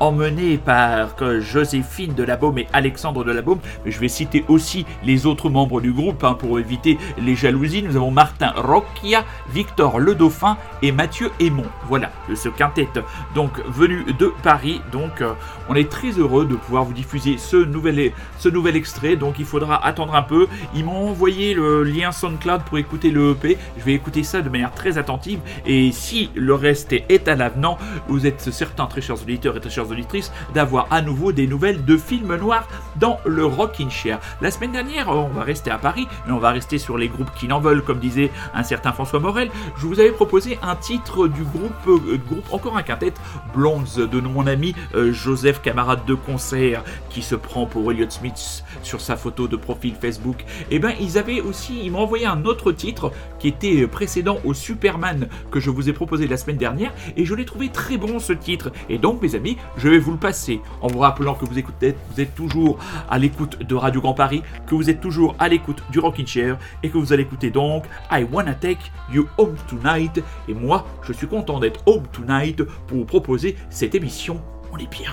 emmené 0.00 0.58
par 0.58 1.08
Joséphine 1.40 2.14
de 2.14 2.22
la 2.22 2.36
Baume 2.36 2.58
et 2.58 2.66
Alexandre 2.72 2.95
de 2.96 3.32
la 3.32 3.42
Baume. 3.42 3.58
Mais 3.84 3.90
je 3.90 4.00
vais 4.00 4.08
citer 4.08 4.44
aussi 4.48 4.86
les 5.04 5.26
autres 5.26 5.50
membres 5.50 5.80
du 5.80 5.92
groupe 5.92 6.24
hein, 6.24 6.34
pour 6.34 6.58
éviter 6.58 6.98
les 7.18 7.36
jalousies. 7.36 7.82
Nous 7.82 7.96
avons 7.96 8.10
Martin 8.10 8.52
Rocchia, 8.56 9.24
Victor 9.52 9.98
Le 9.98 10.14
Dauphin 10.14 10.56
et 10.82 10.92
Mathieu 10.92 11.30
Aymon. 11.40 11.66
Voilà, 11.88 12.10
ce 12.34 12.48
quintet 12.48 12.86
donc 13.34 13.60
venu 13.66 14.04
de 14.18 14.32
Paris. 14.42 14.80
Donc 14.92 15.20
euh, 15.20 15.32
on 15.68 15.74
est 15.74 15.90
très 15.90 16.10
heureux 16.10 16.46
de 16.46 16.54
pouvoir 16.54 16.84
vous 16.84 16.92
diffuser 16.92 17.38
ce 17.38 17.56
nouvel, 17.56 18.12
ce 18.38 18.48
nouvel 18.48 18.76
extrait. 18.76 19.16
Donc 19.16 19.38
il 19.38 19.44
faudra 19.44 19.84
attendre 19.84 20.14
un 20.14 20.22
peu. 20.22 20.46
Ils 20.74 20.84
m'ont 20.84 21.08
envoyé 21.08 21.54
le 21.54 21.82
lien 21.82 22.12
SoundCloud 22.12 22.62
pour 22.62 22.78
écouter 22.78 23.10
le 23.10 23.32
EP. 23.32 23.58
Je 23.78 23.84
vais 23.84 23.94
écouter 23.94 24.22
ça 24.22 24.42
de 24.42 24.48
manière 24.48 24.72
très 24.72 24.98
attentive. 24.98 25.40
Et 25.66 25.92
si 25.92 26.30
le 26.34 26.54
reste 26.54 26.92
est 26.92 27.28
à 27.28 27.34
l'avenant, 27.34 27.78
vous 28.08 28.26
êtes 28.26 28.52
certains, 28.52 28.86
très 28.86 29.00
chers 29.00 29.20
auditeurs 29.20 29.56
et 29.56 29.60
très 29.60 29.70
chères 29.70 29.90
auditrices, 29.90 30.32
d'avoir 30.54 30.86
à 30.90 31.02
nouveau 31.02 31.32
des 31.32 31.46
nouvelles 31.46 31.84
de 31.84 31.96
films 31.96 32.36
noirs 32.36 32.68
dans 32.96 33.18
le 33.24 33.44
Rockin' 33.44 33.90
Chair. 33.90 34.18
La 34.40 34.50
semaine 34.50 34.72
dernière, 34.72 35.08
on 35.08 35.28
va 35.28 35.42
rester 35.42 35.70
à 35.70 35.78
Paris, 35.78 36.06
mais 36.26 36.32
on 36.32 36.38
va 36.38 36.50
rester 36.50 36.78
sur 36.78 36.98
les 36.98 37.08
groupes 37.08 37.30
qui 37.38 37.48
n'en 37.48 37.60
veulent, 37.60 37.82
comme 37.82 37.98
disait 37.98 38.30
un 38.54 38.62
certain 38.62 38.92
François 38.92 39.20
Morel. 39.20 39.50
Je 39.76 39.86
vous 39.86 40.00
avais 40.00 40.12
proposé 40.12 40.58
titre 40.74 41.28
du 41.28 41.44
groupe, 41.44 41.72
euh, 41.86 42.18
groupe 42.28 42.52
encore 42.52 42.76
un 42.76 42.82
quintet, 42.82 43.12
Blondes, 43.54 44.08
de 44.10 44.20
mon 44.20 44.46
ami 44.46 44.74
euh, 44.94 45.12
Joseph, 45.12 45.62
camarade 45.62 46.04
de 46.06 46.14
concert, 46.14 46.82
qui 47.10 47.22
se 47.22 47.34
prend 47.34 47.66
pour 47.66 47.92
Elliott 47.92 48.10
Smith 48.10 48.64
sur 48.82 49.00
sa 49.00 49.16
photo 49.16 49.46
de 49.46 49.56
profil 49.56 49.94
Facebook. 50.00 50.44
Et 50.70 50.78
ben, 50.78 50.92
ils 51.00 51.18
avaient 51.18 51.40
aussi, 51.40 51.80
ils 51.84 51.92
m'ont 51.92 52.00
envoyé 52.00 52.26
un 52.26 52.44
autre 52.44 52.72
titre 52.72 53.12
qui 53.38 53.48
était 53.48 53.86
précédent 53.86 54.38
au 54.44 54.54
Superman 54.54 55.28
que 55.50 55.60
je 55.60 55.70
vous 55.70 55.88
ai 55.88 55.92
proposé 55.92 56.26
la 56.26 56.36
semaine 56.36 56.56
dernière, 56.56 56.92
et 57.16 57.24
je 57.24 57.34
l'ai 57.34 57.44
trouvé 57.44 57.68
très 57.68 57.96
bon 57.96 58.18
ce 58.18 58.32
titre. 58.32 58.72
Et 58.88 58.98
donc, 58.98 59.22
mes 59.22 59.34
amis, 59.34 59.56
je 59.76 59.88
vais 59.88 59.98
vous 59.98 60.12
le 60.12 60.18
passer 60.18 60.60
en 60.80 60.88
vous 60.88 60.98
rappelant 60.98 61.34
que 61.34 61.44
vous 61.44 61.58
écoutez, 61.58 61.94
vous 62.10 62.20
êtes 62.20 62.34
toujours 62.34 62.78
à 63.08 63.18
l'écoute 63.18 63.62
de 63.62 63.74
Radio 63.74 64.00
Grand 64.00 64.14
Paris, 64.14 64.42
que 64.66 64.74
vous 64.74 64.90
êtes 64.90 65.00
toujours 65.00 65.36
à 65.38 65.48
l'écoute 65.48 65.82
du 65.90 65.98
Rockin' 65.98 66.26
Chair, 66.26 66.58
et 66.82 66.90
que 66.90 66.98
vous 66.98 67.12
allez 67.12 67.22
écouter 67.22 67.50
donc 67.50 67.84
I 68.10 68.26
Wanna 68.30 68.54
Take 68.54 68.90
You 69.12 69.26
Home 69.38 69.54
Tonight. 69.68 70.22
Et 70.48 70.54
moi, 70.56 70.86
je 71.02 71.12
suis 71.12 71.28
content 71.28 71.60
d'être 71.60 71.86
home 71.86 72.06
tonight 72.12 72.62
pour 72.86 72.98
vous 72.98 73.04
proposer 73.04 73.56
cette 73.70 73.94
émission. 73.94 74.40
On 74.72 74.78
est 74.78 74.90
bien. 74.90 75.12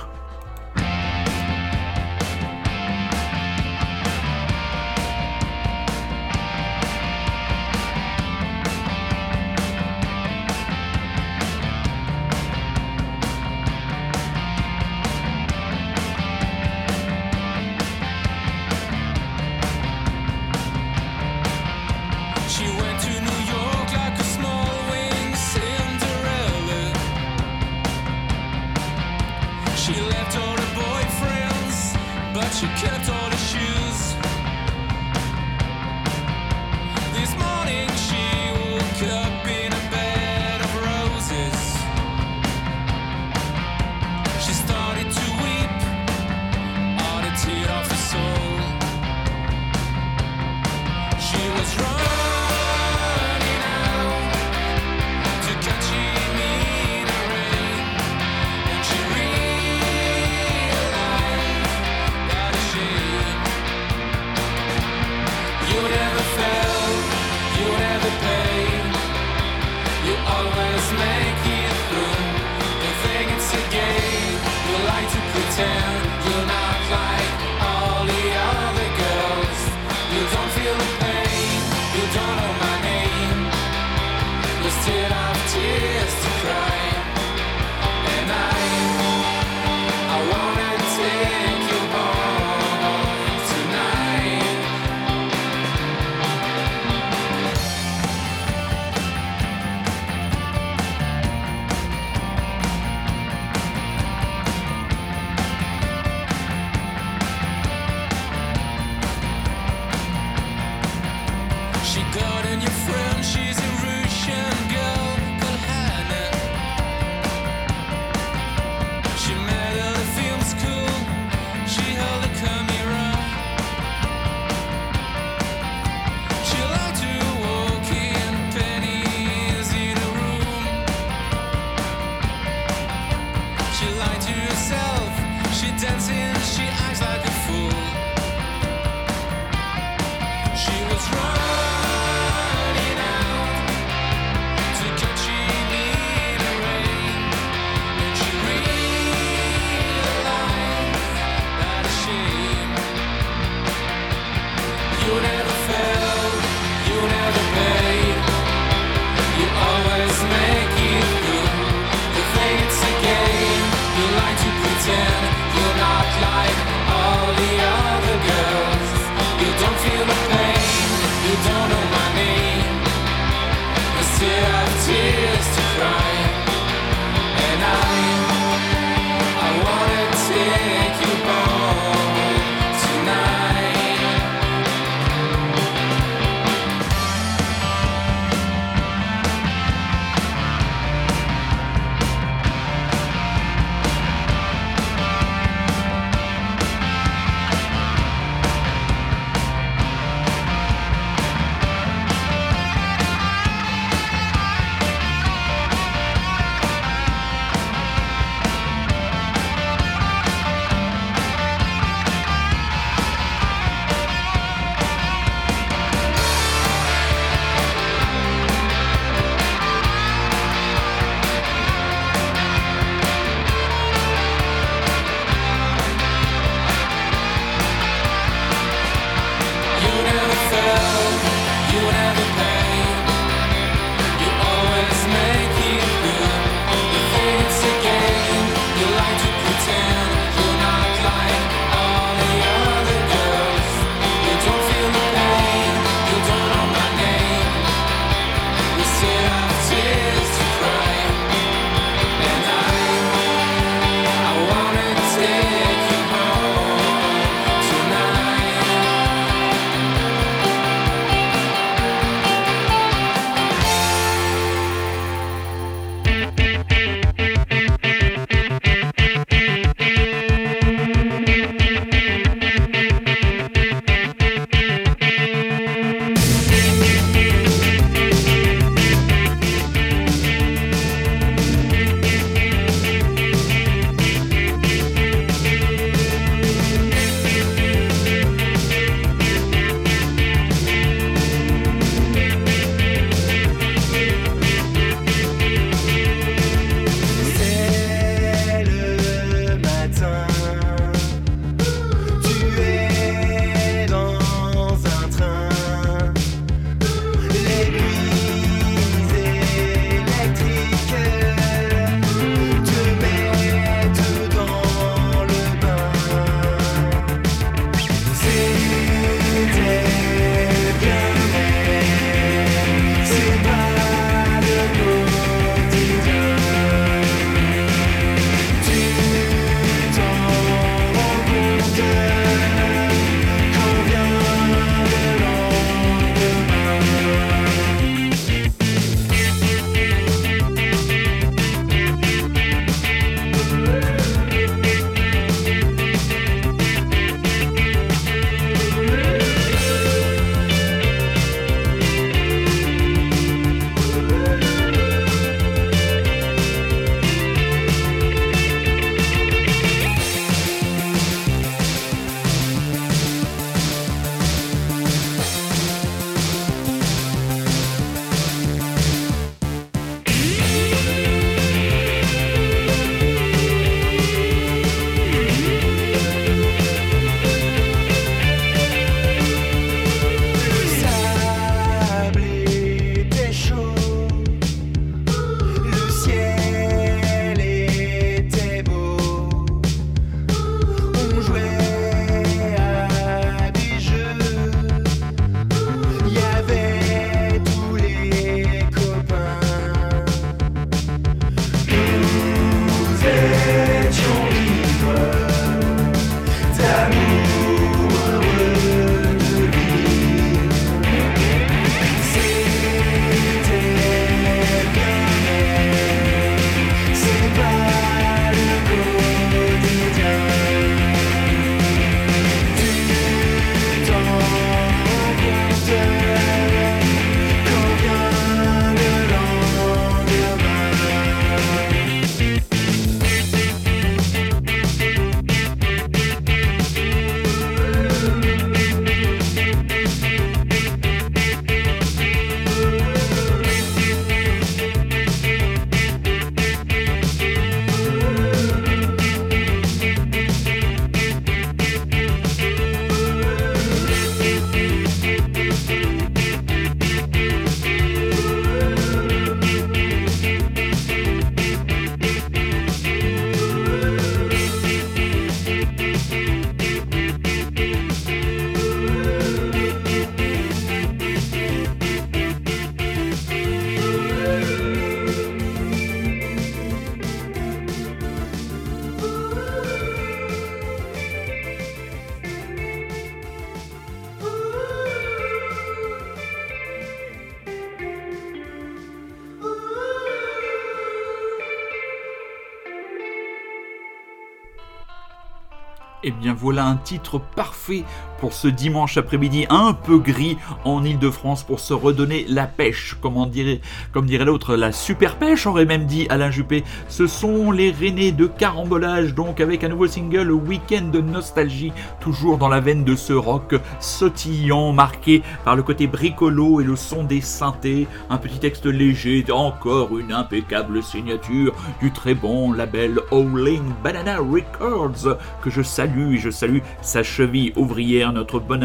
Eh 496.04 496.12
bien 496.12 496.33
voilà 496.33 496.65
un 496.65 496.75
titre 496.75 497.19
parfait 497.19 497.85
pour 498.24 498.32
ce 498.32 498.48
dimanche 498.48 498.96
après-midi 498.96 499.46
un 499.50 499.74
peu 499.74 499.98
gris 499.98 500.38
en 500.63 500.86
Ile-de-France 500.86 501.44
pour 501.44 501.60
se 501.60 501.74
redonner 501.74 502.26
la 502.30 502.48
pêche, 502.48 502.96
comme, 503.02 503.30
dirait 503.30 504.24
l'autre, 504.24 504.56
la 504.56 504.71
super 504.71 505.17
pêche 505.17 505.46
aurait 505.46 505.65
même 505.65 505.84
dit 505.84 506.08
Alain 506.10 506.32
Juppé. 506.32 506.63
Ce 506.88 507.06
sont 507.06 507.52
les 507.52 507.71
Rennais 507.71 508.13
de 508.13 508.26
Carambolage, 508.26 509.13
donc 509.13 509.42
avec 509.42 509.65
un 509.65 509.67
nouveau 509.67 509.88
single 509.88 510.32
Week-end 510.32 510.86
de 510.86 511.02
nostalgie, 511.02 511.74
toujours 512.00 512.38
dans 512.38 512.48
la 512.48 512.62
veine 512.62 512.86
de 512.86 512.96
ce 512.96 513.12
rock 513.12 513.56
sautillant, 513.82 514.71
marqué 514.71 515.21
par 515.44 515.58
le 515.58 515.63
côté 515.63 515.88
bricolo 515.88 516.62
et 516.62 516.63
le 516.63 516.78
son 516.78 517.04
des 517.04 517.19
synthés, 517.19 517.88
un 518.10 518.17
petit 518.17 518.40
texte 518.40 518.67
léger, 518.67 519.26
encore 519.34 520.00
une 520.00 520.13
impeccable 520.13 520.82
signature 520.82 521.54
du 521.82 521.92
très 521.92 522.13
bon 522.13 522.54
label 522.54 523.02
Howling 523.12 523.63
Banana 523.84 524.19
Records 524.19 525.17
que 525.42 525.50
je 525.50 525.62
salue 525.62 526.13
et 526.13 526.19
je 526.19 526.30
salue 526.30 526.60
sa 526.82 527.04
cheville 527.04 527.52
ouvrière, 527.58 528.13
notre 528.14 528.40
bon, 528.40 528.64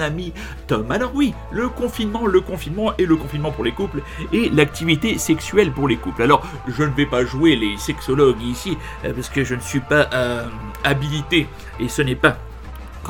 ami 0.00 0.32
Tom. 0.66 0.90
Alors 0.90 1.12
oui, 1.14 1.34
le 1.50 1.68
confinement, 1.68 2.26
le 2.26 2.40
confinement 2.40 2.92
et 2.98 3.06
le 3.06 3.16
confinement 3.16 3.50
pour 3.50 3.64
les 3.64 3.72
couples 3.72 4.02
et 4.32 4.48
l'activité 4.50 5.18
sexuelle 5.18 5.72
pour 5.72 5.88
les 5.88 5.96
couples. 5.96 6.22
Alors 6.22 6.46
je 6.68 6.82
ne 6.82 6.90
vais 6.90 7.06
pas 7.06 7.24
jouer 7.24 7.56
les 7.56 7.76
sexologues 7.76 8.42
ici 8.42 8.76
euh, 9.04 9.12
parce 9.12 9.28
que 9.28 9.44
je 9.44 9.54
ne 9.54 9.60
suis 9.60 9.80
pas 9.80 10.08
euh, 10.12 10.46
habilité 10.84 11.46
et 11.80 11.88
ce 11.88 12.02
n'est 12.02 12.14
pas 12.14 12.38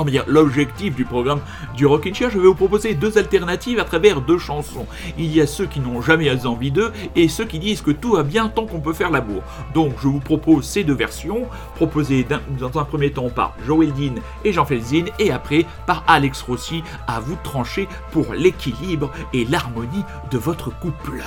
dire, 0.05 0.25
l'objectif 0.27 0.95
du 0.95 1.05
programme 1.05 1.41
du 1.75 1.87
Rockin' 1.87 2.15
Chair, 2.15 2.31
je 2.31 2.39
vais 2.39 2.47
vous 2.47 2.55
proposer 2.55 2.95
deux 2.95 3.19
alternatives 3.19 3.79
à 3.81 3.85
travers 3.85 4.21
deux 4.21 4.39
chansons. 4.39 4.87
Il 5.19 5.35
y 5.35 5.41
a 5.41 5.47
ceux 5.47 5.67
qui 5.67 5.81
n'ont 5.81 6.03
jamais 6.03 6.47
envie 6.47 6.71
d'eux 6.71 6.93
et 7.15 7.29
ceux 7.29 7.45
qui 7.45 7.59
disent 7.59 7.83
que 7.83 7.91
tout 7.91 8.13
va 8.13 8.23
bien 8.23 8.49
tant 8.49 8.67
qu'on 8.67 8.81
peut 8.81 8.93
faire 8.93 9.11
l'amour. 9.11 9.43
Donc 9.75 9.95
je 10.03 10.09
vous 10.09 10.21
propose 10.21 10.65
ces 10.65 10.85
deux 10.85 10.95
versions, 10.95 11.47
proposées 11.75 12.27
dans 12.59 12.79
un 12.79 12.85
premier 12.85 13.11
temps 13.11 13.31
par 13.31 13.55
Joël 13.65 13.93
Dean 13.93 14.21
et 14.45 14.53
Jean 14.53 14.65
Felzin 14.65 15.07
et 15.19 15.31
après 15.31 15.65
par 15.87 16.05
Alex 16.07 16.43
Rossi, 16.43 16.83
à 17.07 17.21
vous 17.21 17.37
trancher 17.43 17.89
pour 18.13 18.35
l'équilibre 18.35 19.11
et 19.33 19.45
l'harmonie 19.45 20.05
de 20.31 20.39
votre 20.39 20.71
couple. 20.79 21.23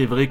C'est 0.00 0.06
vrai 0.06 0.30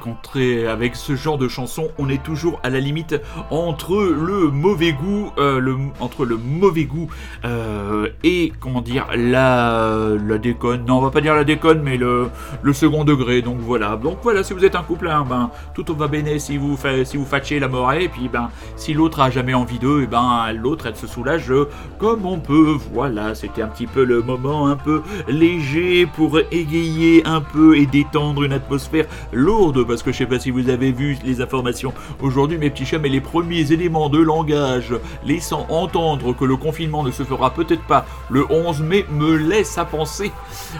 avec 0.67 0.95
ce 0.95 1.15
genre 1.15 1.37
de 1.37 1.47
chanson, 1.47 1.89
on 1.99 2.09
est 2.09 2.23
toujours 2.23 2.59
à 2.63 2.71
la 2.71 2.79
limite 2.79 3.15
entre 3.51 4.01
le 4.01 4.49
mauvais 4.49 4.93
goût, 4.93 5.31
euh, 5.37 5.59
le, 5.59 5.77
entre 5.99 6.25
le 6.25 6.37
mauvais 6.37 6.85
goût 6.85 7.07
euh, 7.45 8.07
et 8.23 8.51
comment 8.59 8.81
dire 8.81 9.05
la 9.15 10.15
la 10.25 10.37
déconne. 10.39 10.85
Non, 10.87 10.97
on 10.97 11.01
va 11.01 11.11
pas 11.11 11.21
dire 11.21 11.35
la 11.35 11.43
déconne, 11.43 11.83
mais 11.83 11.97
le 11.97 12.31
second 12.73 13.03
degré. 13.03 13.43
Donc 13.43 13.57
voilà. 13.59 13.95
Donc 13.95 14.17
voilà, 14.23 14.43
si 14.43 14.53
vous 14.53 14.65
êtes 14.65 14.75
un 14.75 14.81
couple, 14.81 15.07
hein, 15.07 15.23
ben 15.29 15.51
tout 15.75 15.85
va 15.95 16.07
bene 16.07 16.39
si 16.39 16.57
vous 16.57 16.75
si 17.03 17.17
vous 17.17 17.25
fâchez 17.25 17.59
la 17.59 17.67
morée, 17.67 18.05
et 18.05 18.09
puis 18.09 18.27
ben 18.27 18.49
si 18.75 18.95
l'autre 18.95 19.19
a 19.19 19.29
jamais 19.29 19.53
envie 19.53 19.77
d'eux, 19.77 20.01
et 20.01 20.07
ben 20.07 20.51
l'autre 20.51 20.87
elle 20.87 20.95
se 20.95 21.05
soulage 21.05 21.53
comme 21.99 22.25
on 22.25 22.39
peut. 22.39 22.77
Voilà, 22.93 23.35
c'était 23.35 23.61
un 23.61 23.67
petit 23.67 23.87
peu 23.87 24.03
le 24.03 24.21
moment 24.21 24.67
un 24.67 24.75
peu 24.75 25.03
léger 25.27 26.05
pour 26.05 26.39
égayer 26.51 27.25
un 27.25 27.41
peu 27.41 27.77
et 27.77 27.85
détendre 27.85 28.43
une 28.43 28.53
atmosphère 28.53 29.05
lourde 29.31 29.85
parce 29.85 30.01
que 30.01 30.11
je 30.11 30.17
sais 30.17 30.25
pas 30.25 30.39
si 30.39 30.51
vous 30.51 30.69
avez 30.69 30.91
vu 30.91 31.17
les 31.23 31.41
informations 31.41 31.93
aujourd'hui 32.21 32.57
mes 32.57 32.69
petits 32.69 32.85
chats 32.85 32.99
mais 32.99 33.09
les 33.09 33.21
premiers 33.21 33.71
éléments 33.71 34.09
de 34.09 34.19
langage 34.19 34.93
laissant 35.25 35.65
entendre 35.69 36.33
que 36.33 36.45
le 36.45 36.55
confinement 36.55 37.03
ne 37.03 37.11
se 37.11 37.23
fera 37.23 37.53
peut-être 37.53 37.83
pas 37.83 38.05
le 38.29 38.45
11 38.49 38.81
mai 38.81 39.05
me 39.11 39.35
laissent 39.35 39.77
à 39.77 39.85
penser 39.85 40.31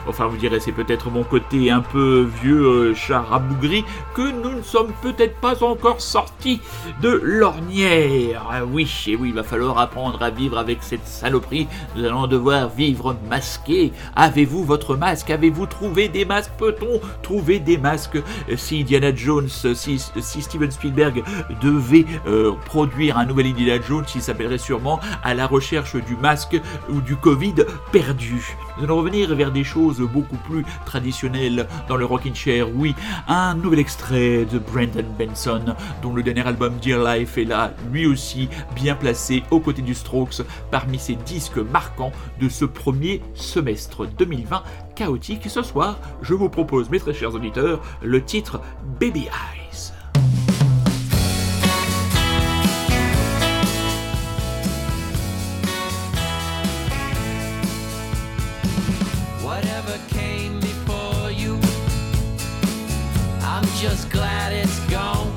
enfin 0.08 0.28
vous 0.28 0.38
direz 0.38 0.60
c'est 0.60 0.72
peut-être 0.72 1.10
mon 1.10 1.24
côté 1.24 1.72
un 1.72 1.82
peu 1.82 2.30
vieux 2.42 2.66
euh, 2.66 2.96
chat 2.96 3.22
rabougri 3.22 3.84
que 4.16 4.32
nous 4.32 4.58
ne 4.58 4.62
sommes 4.62 4.94
peut-être 5.02 5.36
pas 5.40 5.64
encore 5.64 6.02
sortis 6.02 6.62
de 7.02 7.20
l'ornière 7.24 8.48
Ah 8.52 8.66
oui 8.66 8.90
et 9.08 9.16
oui 9.16 9.30
il 9.30 9.36
va 9.36 9.44
falloir 9.44 9.78
apprendre 9.80 10.22
à 10.22 10.30
vivre 10.30 10.58
avec 10.58 10.80
cette 10.82 11.08
saloperie 11.10 11.68
nous 11.96 12.06
allons 12.06 12.28
devoir 12.28 12.70
vivre 12.70 13.16
masqués 13.30 13.92
avez-vous 14.16 14.64
votre 14.64 14.96
masque? 14.96 15.30
Avez-vous 15.30 15.66
trouvé 15.66 16.08
des 16.08 16.26
masques? 16.26 16.52
Peut-on 16.58 17.00
trouver 17.22 17.60
des 17.60 17.78
masques? 17.78 18.20
Si 18.56 18.82
Indiana 18.82 19.16
Jones, 19.16 19.50
si, 19.50 20.00
si 20.00 20.42
Steven 20.42 20.72
Spielberg 20.72 21.24
devait 21.62 22.06
euh, 22.28 22.54
produire 22.66 23.18
un 23.18 23.26
nouvel 23.26 23.48
Indiana 23.48 23.82
Jones, 23.88 24.06
il 24.16 24.22
s'appellerait 24.22 24.58
sûrement 24.58 25.00
à 25.24 25.34
la 25.34 25.48
recherche 25.48 25.96
du 25.96 26.16
masque 26.16 26.60
ou 26.90 27.02
du 27.02 27.16
Covid 27.16 27.56
perdu. 27.92 28.58
Nous 28.78 28.84
allons 28.86 28.98
revenir 28.98 29.34
vers 29.36 29.52
des 29.52 29.64
choses 29.64 30.00
beaucoup 30.00 30.38
plus 30.38 30.66
traditionnelles 30.86 31.68
dans 31.88 31.98
le 31.98 32.06
Rockin' 32.06 32.36
Chair. 32.36 32.68
Oui, 32.74 32.96
un 33.28 33.56
nouvel 33.56 33.80
extrait 33.80 34.46
de 34.46 34.60
Brandon 34.60 35.06
Benson, 35.18 35.76
dont 36.02 36.14
le 36.14 36.24
dernier 36.24 36.46
album 36.48 36.76
Dear 36.82 37.04
Life 37.04 37.38
est 37.38 37.46
là, 37.46 37.74
lui 37.92 38.06
aussi 38.06 38.48
bien 38.76 38.96
placé 38.96 39.44
aux 39.52 39.60
côtés 39.60 39.82
du 39.82 39.94
Strokes 39.94 40.42
parmi 40.72 40.99
ces 41.00 41.16
disques 41.16 41.58
marquants 41.58 42.12
de 42.40 42.50
ce 42.50 42.66
premier 42.66 43.22
semestre 43.34 44.06
2020 44.06 44.64
chaotique. 44.96 45.50
Ce 45.50 45.64
soir, 45.64 46.00
je 46.22 46.34
vous 46.34 46.50
propose, 46.50 46.90
mes 46.90 47.00
très 47.00 47.14
chers 47.14 47.34
auditeurs, 47.34 47.82
le 48.04 48.24
titre 48.24 48.62
Baby 49.00 49.28
Eyes. 49.28 49.60
Just 63.80 64.10
glad 64.10 64.52
it's 64.52 64.78
gone. 64.90 65.29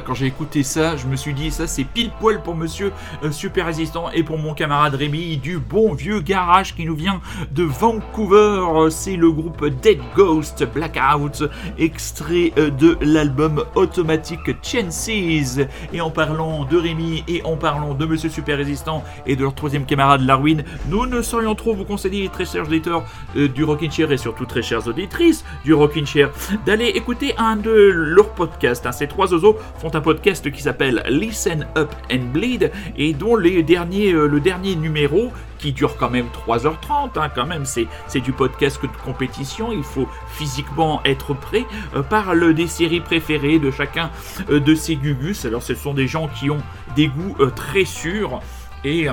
Quand 0.00 0.14
j'ai 0.14 0.26
écouté 0.26 0.62
ça, 0.62 0.96
je 0.96 1.06
me 1.06 1.16
suis 1.16 1.34
dit, 1.34 1.50
ça 1.50 1.66
c'est 1.66 1.84
pile 1.84 2.10
poil 2.20 2.42
pour 2.42 2.54
monsieur 2.54 2.92
euh, 3.22 3.30
Super 3.30 3.66
Résistant 3.66 4.10
et 4.12 4.22
pour 4.22 4.38
mon 4.38 4.54
camarade 4.54 4.94
Rémi 4.94 5.36
du 5.36 5.58
bon 5.58 5.94
vieux 5.94 6.20
garage 6.20 6.74
qui 6.74 6.84
nous 6.84 6.96
vient 6.96 7.20
de 7.52 7.62
Vancouver. 7.62 8.36
Euh, 8.36 8.90
C'est 8.90 9.16
le 9.16 9.30
groupe 9.30 9.64
Dead 9.82 9.98
Ghost 10.14 10.64
Blackout, 10.74 11.44
extrait 11.78 12.52
euh, 12.58 12.70
de 12.70 12.96
l'album 13.00 13.64
Automatic 13.74 14.40
Chances. 14.62 15.08
Et 15.92 16.00
en 16.00 16.10
parlant 16.10 16.64
de 16.64 16.76
Rémi 16.76 17.24
et 17.28 17.42
en 17.44 17.56
parlant 17.56 17.94
de 17.94 18.06
monsieur 18.06 18.30
Super 18.30 18.58
Résistant 18.58 19.04
et 19.26 19.36
de 19.36 19.42
leur 19.42 19.54
troisième 19.54 19.86
camarade 19.86 20.22
Larwin, 20.22 20.64
nous 20.88 21.06
ne 21.06 21.22
saurions 21.22 21.54
trop 21.54 21.74
vous 21.74 21.84
conseiller, 21.84 22.28
très 22.28 22.44
chers 22.44 22.66
auditeurs 22.66 23.04
du 23.34 23.64
Rockin' 23.64 23.90
Chair 23.90 24.12
et 24.12 24.16
surtout 24.16 24.46
très 24.46 24.62
chères 24.62 24.86
auditrices 24.86 25.44
du 25.64 25.74
Rockin' 25.74 26.06
Chair, 26.06 26.30
d'aller 26.64 26.86
écouter 26.86 27.34
un 27.38 27.56
de 27.56 27.70
leurs 27.70 28.30
podcasts. 28.30 28.86
hein. 28.86 28.92
Ces 28.92 29.06
trois 29.08 29.32
oiseaux 29.32 29.56
font 29.78 29.85
un 29.94 30.00
podcast 30.00 30.50
qui 30.50 30.62
s'appelle 30.62 31.02
Listen 31.08 31.66
Up 31.76 31.94
and 32.12 32.32
Bleed 32.32 32.72
et 32.96 33.12
dont 33.12 33.36
les 33.36 33.62
derniers, 33.62 34.12
euh, 34.12 34.26
le 34.26 34.40
dernier 34.40 34.74
numéro 34.76 35.32
qui 35.58 35.72
dure 35.72 35.96
quand 35.96 36.10
même 36.10 36.26
3h30, 36.46 37.18
hein, 37.18 37.30
quand 37.34 37.46
même, 37.46 37.64
c'est, 37.64 37.86
du 38.20 38.32
podcast 38.32 38.82
de 38.82 38.88
compétition, 39.04 39.72
il 39.72 39.82
faut 39.82 40.08
physiquement 40.28 41.00
être 41.04 41.34
prêt, 41.34 41.64
euh, 41.94 42.02
parle 42.02 42.54
des 42.54 42.66
séries 42.66 43.00
préférées 43.00 43.58
de 43.58 43.70
chacun 43.70 44.10
euh, 44.50 44.60
de 44.60 44.74
ces 44.74 44.96
gugus. 44.96 45.44
Alors 45.44 45.62
ce 45.62 45.74
sont 45.74 45.94
des 45.94 46.06
gens 46.06 46.28
qui 46.28 46.50
ont 46.50 46.62
des 46.94 47.08
goûts 47.08 47.36
très 47.54 47.84
sûrs 47.84 48.40
et... 48.84 49.08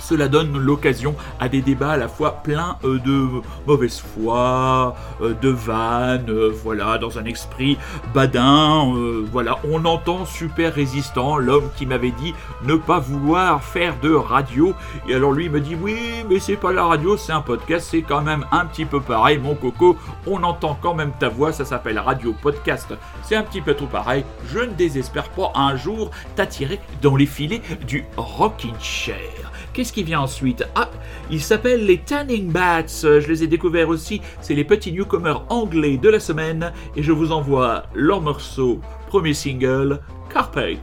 cela 0.00 0.28
donne 0.28 0.58
l'occasion 0.58 1.14
à 1.38 1.48
des 1.48 1.60
débats 1.62 1.92
à 1.92 1.96
la 1.96 2.08
fois 2.08 2.42
pleins 2.42 2.76
euh, 2.84 2.98
de 2.98 3.28
mauvaise 3.66 4.00
foi, 4.00 4.96
euh, 5.22 5.34
de 5.40 5.48
vannes, 5.48 6.26
euh, 6.28 6.50
voilà, 6.62 6.98
dans 6.98 7.18
un 7.18 7.24
esprit 7.24 7.78
badin, 8.14 8.92
voilà, 9.30 9.58
on 9.70 9.84
entend 9.84 10.24
super 10.24 10.74
résistant, 10.74 11.36
l'homme 11.36 11.70
qui 11.76 11.86
m'avait 11.86 12.10
dit 12.10 12.34
ne 12.64 12.74
pas 12.74 12.98
vouloir 12.98 13.62
faire 13.62 13.94
de 14.02 14.12
radio, 14.12 14.74
et 15.08 15.14
alors 15.14 15.32
lui 15.32 15.48
me 15.48 15.60
dit 15.60 15.76
oui, 15.80 15.96
mais 16.28 16.38
c'est 16.38 16.56
pas 16.56 16.72
la 16.72 16.84
radio, 16.84 17.16
c'est 17.16 17.32
un 17.32 17.40
podcast, 17.40 17.88
c'est 17.90 18.02
quand 18.02 18.22
même 18.22 18.44
un 18.52 18.66
petit 18.66 18.84
peu 18.84 19.00
pareil, 19.00 19.38
mon 19.38 19.54
coco, 19.54 19.96
on 20.26 20.42
entend 20.42 20.78
quand 20.80 20.94
même 20.94 21.12
ta 21.18 21.28
voix, 21.28 21.52
ça 21.52 21.64
s'appelle 21.64 21.98
radio 21.98 22.34
podcast, 22.42 22.94
c'est 23.22 23.36
un 23.36 23.42
petit 23.42 23.60
peu 23.60 23.74
tout 23.74 23.86
pareil, 23.86 24.24
je 24.52 24.60
ne 24.60 24.72
désespère 24.72 25.28
pas. 25.30 25.52
Un 25.54 25.76
jour 25.76 26.10
t'attirer 26.36 26.80
dans 27.02 27.16
les 27.16 27.26
filets 27.26 27.62
du 27.86 28.04
rocking 28.16 28.74
chair. 28.80 29.49
Qu'est-ce 29.72 29.92
qui 29.92 30.02
vient 30.02 30.20
ensuite? 30.20 30.64
Ah, 30.74 30.90
ils 31.30 31.40
s'appellent 31.40 31.86
les 31.86 31.98
Tanning 31.98 32.50
Bats. 32.50 32.82
Je 32.86 33.28
les 33.28 33.44
ai 33.44 33.46
découverts 33.46 33.88
aussi. 33.88 34.20
C'est 34.40 34.54
les 34.54 34.64
petits 34.64 34.92
newcomers 34.92 35.44
anglais 35.48 35.96
de 35.96 36.08
la 36.08 36.20
semaine. 36.20 36.72
Et 36.96 37.02
je 37.02 37.12
vous 37.12 37.32
envoie 37.32 37.84
leur 37.94 38.20
morceau, 38.20 38.80
premier 39.08 39.34
single, 39.34 40.00
Carpet. 40.32 40.80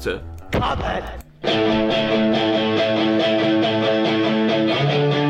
You're 4.78 5.27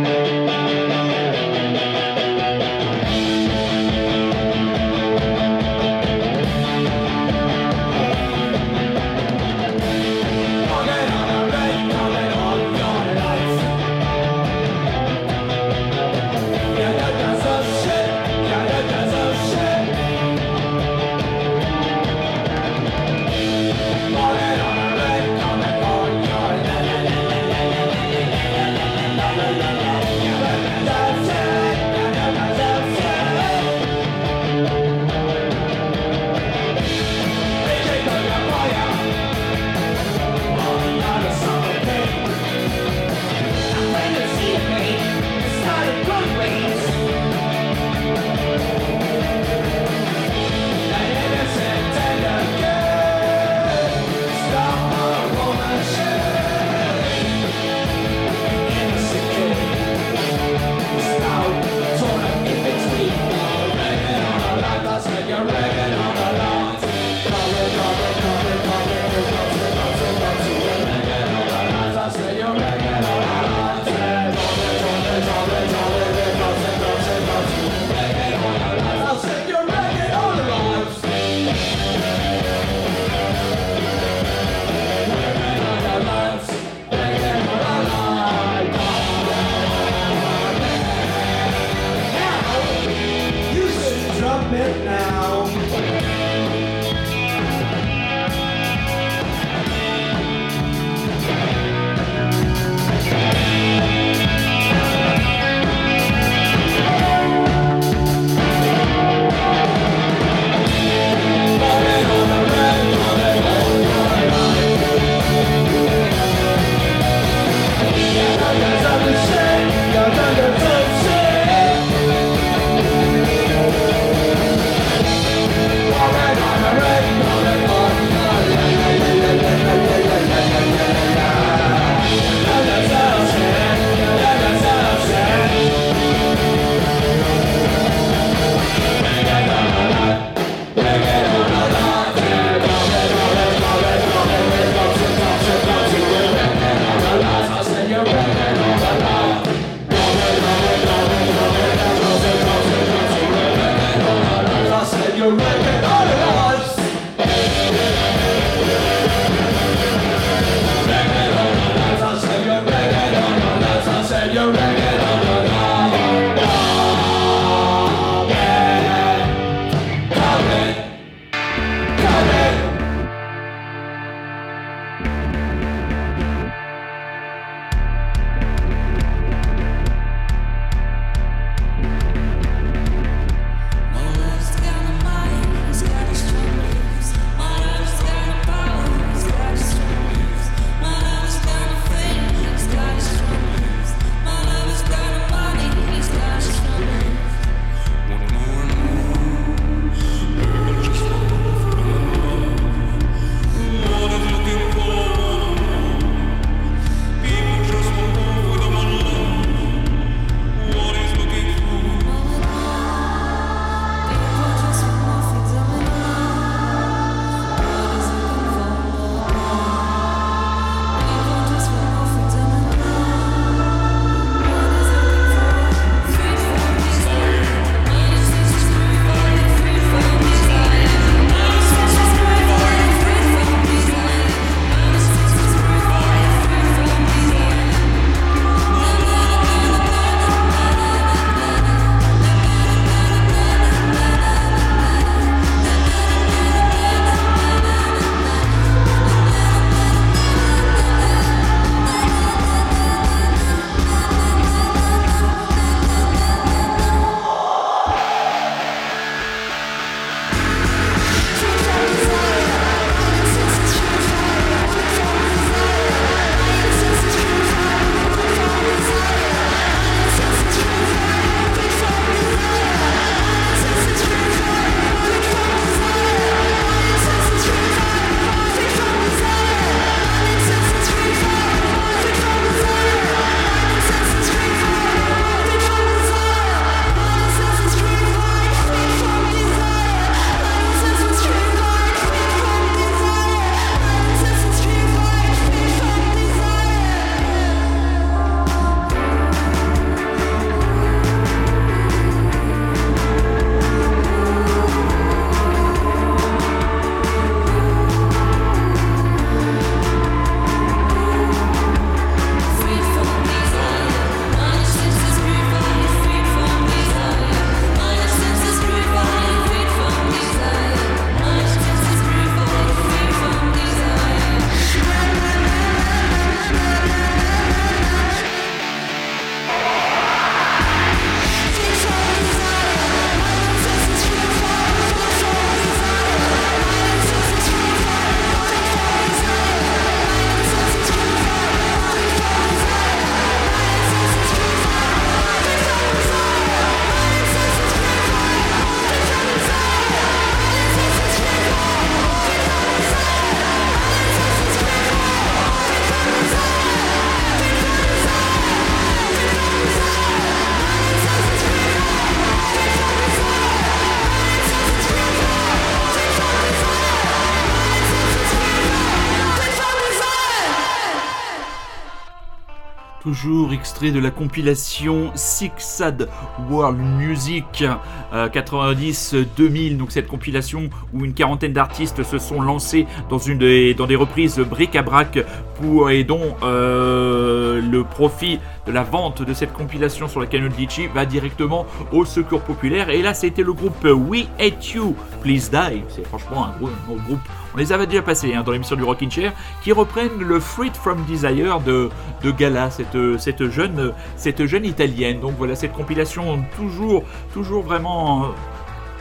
Toujours 373.02 373.54
extrait 373.54 373.92
de 373.92 374.00
la 374.00 374.10
compilation 374.10 375.12
Six 375.14 375.52
Sad 375.58 376.10
World 376.50 376.80
Music 376.80 377.64
euh, 378.12 378.28
90-2000, 378.28 379.78
donc 379.78 379.92
cette 379.92 380.08
compilation 380.08 380.70
où 380.94 381.06
une 381.06 381.14
quarantaine 381.14 381.54
d'artistes 381.54 382.04
se 382.04 382.18
sont 382.18 382.42
lancés 382.42 382.88
dans, 383.10 383.18
des, 383.18 383.76
dans 383.76 383.86
reprises 383.86 384.40
bric-à-brac 384.40 385.20
pour, 385.56 385.92
et 385.92 386.04
dont 386.04 386.36
euh, 386.44 387.62
le 387.62 387.84
profit 387.84 388.40
de 388.66 388.72
la 388.72 388.84
vente 388.84 389.22
de 389.22 389.34
cette 389.34 389.54
compilation 389.54 390.08
sur 390.08 390.20
la 390.20 390.26
Canon 390.26 390.50
Litchi 390.58 390.88
va 390.88 391.06
directement 391.06 391.66
au 391.92 392.04
secours 392.04 392.42
populaire. 392.42 392.90
Et 392.90 393.02
là, 393.02 393.14
c'était 393.14 393.44
le 393.44 393.54
groupe 393.54 393.84
We 393.86 394.26
Hate 394.40 394.74
You, 394.74 394.96
Please 395.22 395.50
Die. 395.52 395.84
C'est 395.90 396.06
franchement 396.06 396.46
un 396.46 396.58
gros 396.58 396.70
groupe. 397.06 397.22
On 397.58 397.60
les 397.60 397.74
avait 397.74 397.88
déjà 397.88 398.04
passés 398.04 398.36
hein, 398.36 398.44
dans 398.44 398.52
l'émission 398.52 398.76
du 398.76 398.84
Rockin' 398.84 399.10
Chair, 399.10 399.34
qui 399.64 399.72
reprennent 399.72 400.20
le 400.20 400.40
Freed 400.40 400.76
from 400.76 401.04
Desire 401.06 401.60
de, 401.60 401.90
Gala, 402.24 402.70
cette, 402.70 403.50
jeune, 403.50 404.64
italienne. 404.64 405.20
Donc 405.20 405.34
voilà, 405.40 405.56
cette 405.56 405.74
compilation 405.74 406.46
toujours, 406.56 407.04
toujours 407.34 407.64
vraiment 407.64 408.26
euh, 408.26 408.28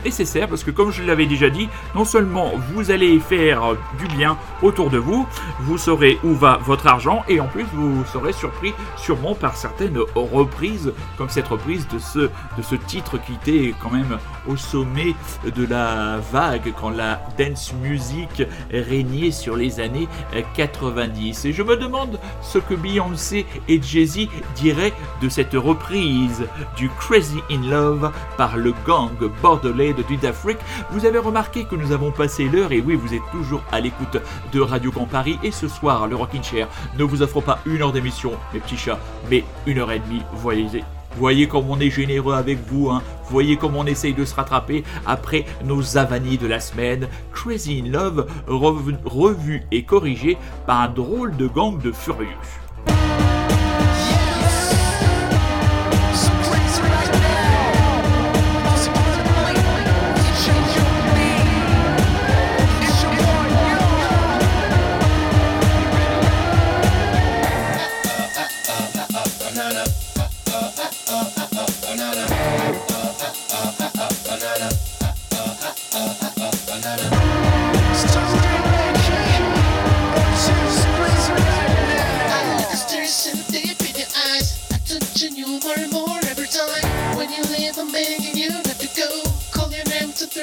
nécessaire 0.03 0.47
parce 0.47 0.63
que 0.63 0.71
comme 0.71 0.91
je 0.91 1.03
l'avais 1.03 1.27
déjà 1.27 1.51
dit, 1.51 1.69
non 1.93 2.03
seulement 2.03 2.51
vous 2.73 2.89
allez 2.89 3.19
faire 3.19 3.75
du 3.99 4.07
bien 4.15 4.39
autour 4.63 4.89
de 4.89 4.97
vous, 4.97 5.27
vous 5.59 5.77
saurez 5.77 6.17
où 6.23 6.33
va 6.33 6.57
votre 6.63 6.87
argent 6.87 7.23
et 7.27 7.39
en 7.39 7.45
plus 7.45 7.65
vous 7.75 8.03
serez 8.11 8.33
surpris 8.33 8.73
sûrement 8.95 9.35
par 9.35 9.55
certaines 9.55 9.99
reprises 10.15 10.93
comme 11.19 11.29
cette 11.29 11.47
reprise 11.47 11.87
de 11.89 11.99
ce 11.99 12.75
titre 12.87 13.19
qui 13.19 13.33
était 13.33 13.75
quand 13.79 13.91
même 13.91 14.17
au 14.47 14.55
sommet 14.55 15.15
de 15.45 15.65
la 15.65 16.17
vague 16.31 16.73
quand 16.79 16.89
la 16.89 17.21
dance 17.37 17.73
music 17.81 18.43
régnait 18.71 19.31
sur 19.31 19.55
les 19.55 19.79
années 19.79 20.07
90. 20.55 21.45
Et 21.45 21.53
je 21.53 21.63
me 21.63 21.77
demande 21.77 22.19
ce 22.41 22.57
que 22.57 22.73
Beyoncé 22.73 23.45
et 23.67 23.81
Jay-Z 23.81 24.27
diraient 24.55 24.93
de 25.21 25.29
cette 25.29 25.53
reprise 25.53 26.45
du 26.75 26.89
Crazy 26.89 27.39
in 27.51 27.69
Love 27.69 28.11
par 28.37 28.57
le 28.57 28.73
gang 28.85 29.11
bordelais 29.41 29.93
de 29.93 30.03
Dudafrique. 30.03 30.59
Vous 30.91 31.05
avez 31.05 31.19
remarqué 31.19 31.65
que 31.65 31.75
nous 31.75 31.91
avons 31.91 32.11
passé 32.11 32.45
l'heure 32.45 32.71
et 32.71 32.81
oui, 32.81 32.95
vous 32.95 33.13
êtes 33.13 33.21
toujours 33.31 33.63
à 33.71 33.79
l'écoute 33.79 34.17
de 34.51 34.61
Radio 34.61 34.91
Camp 34.91 35.05
Paris 35.05 35.39
et 35.43 35.51
ce 35.51 35.67
soir, 35.67 36.07
le 36.07 36.15
Rockin' 36.15 36.43
Chair 36.43 36.67
ne 36.97 37.03
vous 37.03 37.21
offre 37.21 37.41
pas 37.41 37.59
une 37.65 37.81
heure 37.81 37.91
d'émission, 37.91 38.33
mes 38.53 38.59
petits 38.59 38.77
chats, 38.77 38.99
mais 39.29 39.43
une 39.65 39.79
heure 39.79 39.91
et 39.91 39.99
demie. 39.99 40.21
Voyez, 40.33 40.83
voyez 41.17 41.47
comme 41.47 41.69
on 41.69 41.79
est 41.79 41.89
généreux 41.89 42.33
avec 42.33 42.59
vous, 42.67 42.89
hein. 42.89 43.01
voyez 43.29 43.57
comme 43.57 43.75
on 43.75 43.85
essaye 43.85 44.13
de 44.13 44.23
se 44.23 44.35
rattraper 44.35 44.83
après 45.05 45.45
nos 45.65 45.97
avanies 45.97 46.37
de 46.37 46.47
la 46.47 46.59
semaine. 46.59 47.07
Crazy 47.33 47.83
in 47.83 47.91
Love, 47.91 48.27
revu, 48.47 48.95
revu 49.03 49.63
et 49.71 49.83
corrigé 49.83 50.37
par 50.65 50.81
un 50.81 50.89
drôle 50.89 51.35
de 51.35 51.47
gang 51.47 51.81
de 51.81 51.91
furieux. 51.91 52.27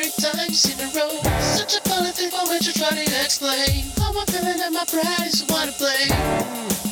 Three 0.04 0.30
times 0.30 0.64
in 0.68 0.80
a 0.80 0.88
row. 0.92 1.16
Such 1.40 1.76
a 1.76 1.80
funny 1.88 2.10
thing 2.12 2.30
for 2.30 2.44
me 2.50 2.58
to 2.58 2.72
try 2.72 2.90
to 2.90 3.22
explain. 3.24 3.84
How 3.96 4.12
I'm 4.12 4.26
feeling 4.26 4.58
that 4.58 4.72
my 4.72 4.84
pride 4.84 5.26
is 5.26 5.40
to 5.40 5.46
blame. 5.46 6.12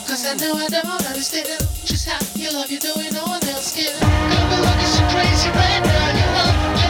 Cause 0.09 0.25
I 0.27 0.35
know 0.37 0.55
I 0.57 0.69
don't 0.69 1.07
understand 1.07 1.47
just 1.85 2.09
how 2.09 2.21
you 2.35 2.51
love 2.53 2.71
you 2.71 2.79
doing 2.79 3.13
no 3.13 3.25
one 3.25 3.45
else 3.49 3.75
can. 3.77 3.93
Got 4.01 4.51
me 4.51 4.57
looking 4.65 4.87
so 4.87 5.03
crazy 5.13 5.51
right 5.51 5.83
now, 5.85 6.09
you 6.17 6.77
know. 6.77 6.82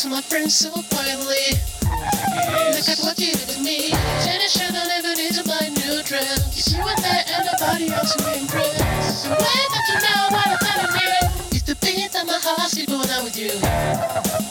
To 0.00 0.08
my 0.08 0.22
friends 0.22 0.54
so 0.54 0.72
quietly, 0.88 1.52
look 2.72 2.88
at 2.88 2.96
what 3.04 3.18
you 3.20 3.36
did 3.36 3.48
to 3.52 3.60
me. 3.60 3.92
Jenny 4.24 4.48
should 4.48 4.72
I 4.72 4.88
never 4.88 5.12
need 5.12 5.36
to 5.36 5.44
buy 5.44 5.68
new 5.76 6.00
dress. 6.08 6.72
You 6.72 6.80
were 6.80 6.96
there 7.04 7.20
and 7.28 7.44
nobody 7.44 7.92
else 7.92 8.16
who 8.16 8.24
impressed. 8.32 9.28
The 9.28 9.36
way 9.36 9.60
that 9.68 9.84
you 9.92 9.98
know 10.00 10.20
what 10.32 10.46
I'm 10.48 10.56
telling 10.64 10.96
you 11.04 11.12
is 11.52 11.64
the 11.68 11.76
beat 11.84 12.08
that 12.16 12.24
my 12.24 12.40
heart's 12.40 12.80
going 12.80 13.12
on 13.12 13.24
with 13.28 13.36
you. 13.36 13.52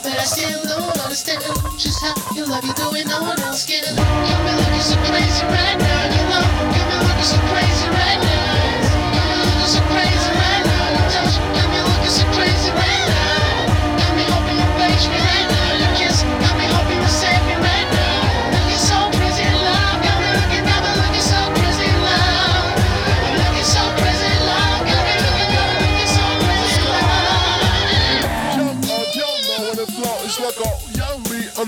But 0.05 0.21
I 0.21 0.25
still 0.29 0.61
don't 0.69 0.93
understand 1.01 1.41
just 1.81 1.97
how 1.97 2.13
you 2.37 2.45
love 2.45 2.61
you 2.61 2.73
doing 2.77 3.09
no 3.09 3.33
one 3.33 3.39
else 3.41 3.65
can. 3.65 3.81
You 3.81 4.05
Got 4.29 4.45
me 4.45 4.53
looking 4.53 4.85
so 4.85 5.01
crazy 5.09 5.45
right 5.49 5.81
now, 5.81 6.13
you 6.13 6.28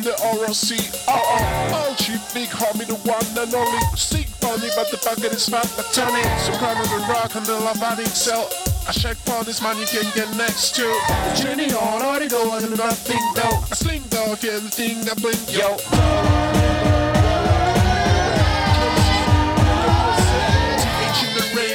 on 0.01 0.05
the 0.05 0.45
RLC. 0.45 1.05
Oh 1.07 1.13
oh, 1.13 1.69
oh, 1.73 1.95
she 1.95 2.13
big 2.33 2.49
homie, 2.49 2.87
the 2.87 2.95
one 3.07 3.25
and 3.37 3.53
only. 3.53 3.79
Sick 3.95 4.27
funny, 4.41 4.69
but 4.75 4.89
the 4.89 4.97
bucket 4.97 5.33
is 5.33 5.47
fat 5.47 5.69
like 5.77 5.91
Tony. 5.93 6.23
So 6.39 6.53
kind 6.57 6.79
of 6.79 6.89
the 6.89 7.05
rock 7.09 7.35
and 7.35 7.45
the 7.45 7.59
lava 7.59 8.05
cell. 8.07 8.49
I 8.87 8.91
check 8.91 9.17
for 9.17 9.43
this 9.43 9.61
man 9.61 9.77
you 9.77 9.85
can 9.85 10.11
get 10.15 10.35
next 10.37 10.75
to. 10.75 10.87
Jenny 11.35 11.71
on, 11.73 12.01
already 12.01 12.27
going 12.27 12.69
nothing 12.75 13.21
though. 13.35 13.61
I 13.69 13.75
sling 13.75 14.03
dog, 14.09 14.43
everything 14.43 15.07
I 15.09 15.13
blink, 15.15 15.39
yo. 15.53 16.80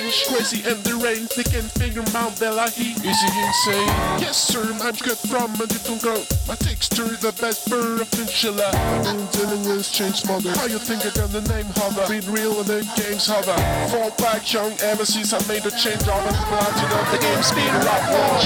Range, 0.06 0.26
crazy 0.26 0.62
and 0.68 0.78
the 0.84 0.94
rain, 1.02 1.26
and 1.26 1.70
finger 1.72 2.02
mount 2.12 2.38
Bella 2.38 2.70
Heat. 2.70 2.96
Is 3.04 3.20
he 3.20 3.30
insane? 3.42 3.88
Yes, 4.22 4.36
sir, 4.36 4.62
I'm 4.82 4.94
cut 4.94 5.18
from 5.18 5.54
a 5.54 5.66
different 5.66 6.02
growth. 6.02 6.30
My 6.48 6.54
texture, 6.54 7.04
is 7.04 7.20
the 7.20 7.32
best 7.40 7.68
bird 7.68 8.00
of 8.00 8.10
chinchilla. 8.10 8.70
I'm 9.06 9.26
dealing 9.32 9.64
with 9.68 9.90
change 9.90 10.24
mother. 10.26 10.50
How 10.50 10.66
you 10.66 10.78
think 10.78 11.04
I 11.06 11.10
got 11.10 11.30
the 11.30 11.42
name 11.52 11.66
hover? 11.76 12.06
Been 12.08 12.30
real 12.32 12.58
and 12.60 12.66
the 12.66 12.82
game's 12.96 13.26
hover. 13.26 13.56
Fall 13.90 14.10
back 14.18 14.52
young, 14.52 14.72
ever 14.80 15.04
since 15.04 15.32
I 15.32 15.40
made 15.48 15.66
a 15.66 15.70
change 15.70 16.06
on 16.08 16.22
the 16.26 16.32
blood, 16.46 16.74
you 16.78 16.88
know 16.88 17.02
the 17.10 17.18
game's 17.18 17.52
been 17.52 17.74
rock 17.82 18.10
war. 18.10 18.36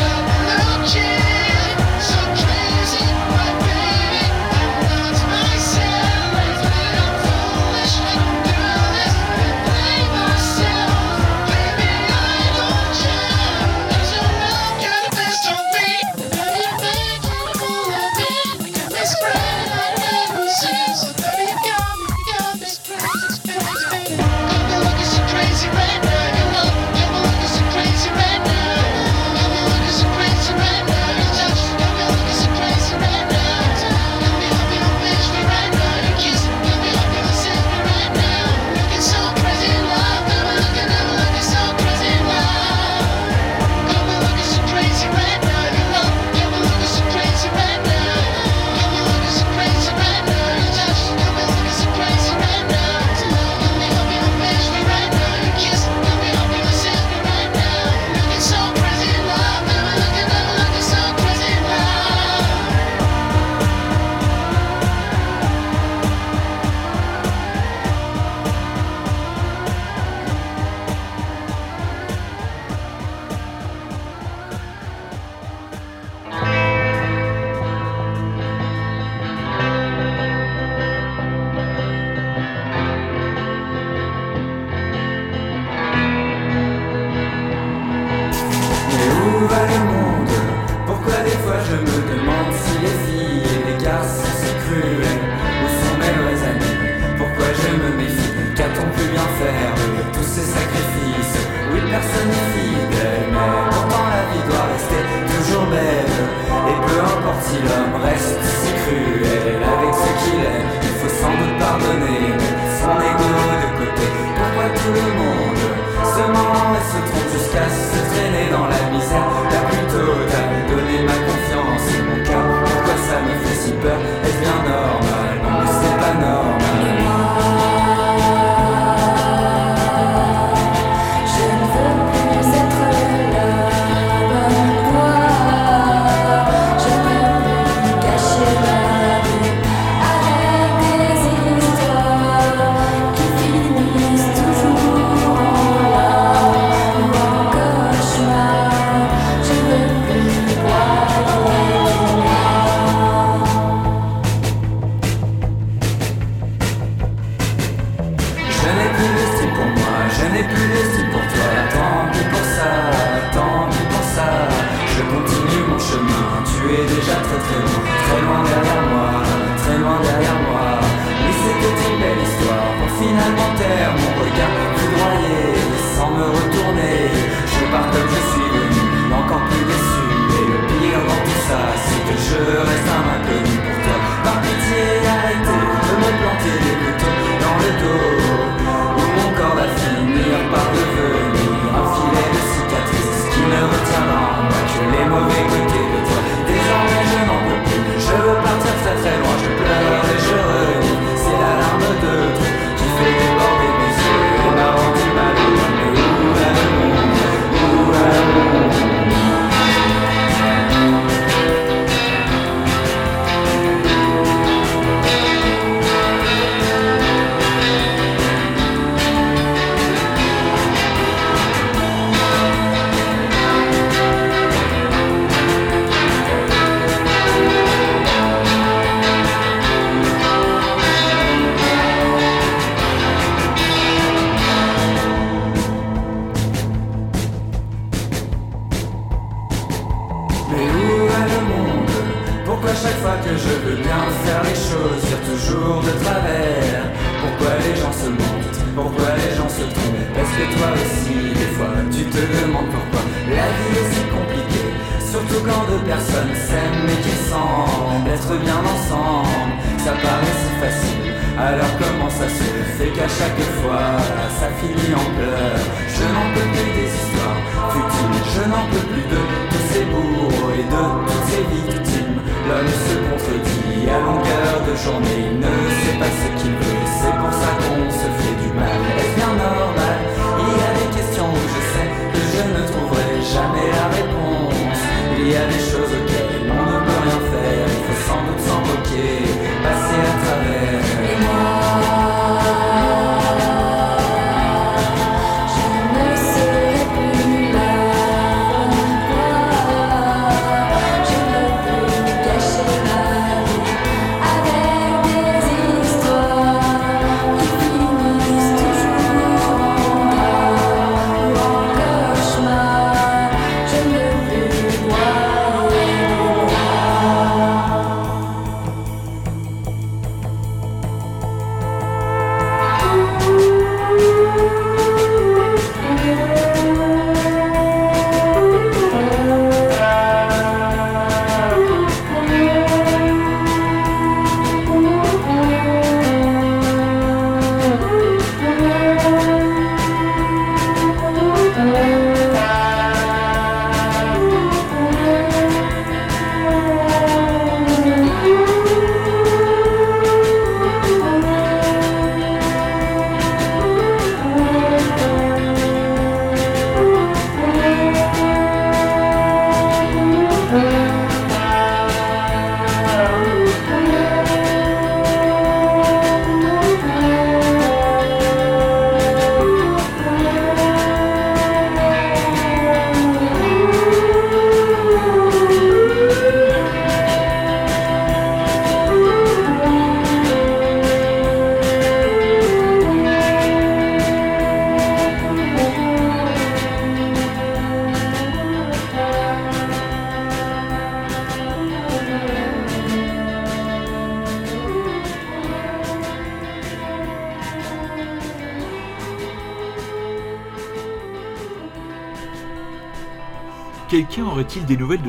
Vie 253.57 253.79
est 253.81 253.89
si 253.95 254.03
compliquée 254.11 254.71
Surtout 255.11 255.43
quand 255.43 255.67
deux 255.67 255.83
personnes 255.83 256.35
s'aiment 256.35 256.87
et 256.87 257.01
qui 257.03 257.17
semblent 257.27 258.09
être 258.09 258.35
bien 258.39 258.63
ensemble. 258.63 259.59
Ça 259.79 259.91
paraît 259.91 260.37
si 260.39 260.51
facile. 260.63 261.11
Alors 261.37 261.73
comment 261.83 262.11
ça 262.11 262.29
se 262.29 262.47
fait 262.79 262.91
qu'à 262.95 263.09
chaque 263.09 263.43
fois 263.59 263.99
ça 264.39 264.49
finit 264.61 264.95
en 264.95 265.09
pleurs? 265.19 265.67
Je 265.89 266.05
n'en 266.15 266.27
peux 266.31 266.47
plus 266.55 266.71
des 266.79 266.91
histoires 266.95 267.43
futiles. 267.75 268.23
Je 268.35 268.43
n'en 268.51 268.65
peux 268.71 268.87
plus 268.93 269.07
de 269.11 269.21
tous 269.51 269.67
ces 269.73 269.85
bourreaux 269.91 270.53
et 270.55 270.67
de 270.75 270.83
toutes 271.11 271.27
ces 271.33 271.45
victimes. 271.51 272.23
L'homme 272.47 272.75
se 272.87 272.95
contredit 273.11 273.91
à 273.91 273.99
longueur 274.07 274.55
de 274.63 274.75
journée. 274.79 275.27
Il 275.27 275.39
ne 275.43 275.55
sait 275.83 275.99
pas 275.99 276.13
ce 276.21 276.29
qu'il 276.39 276.55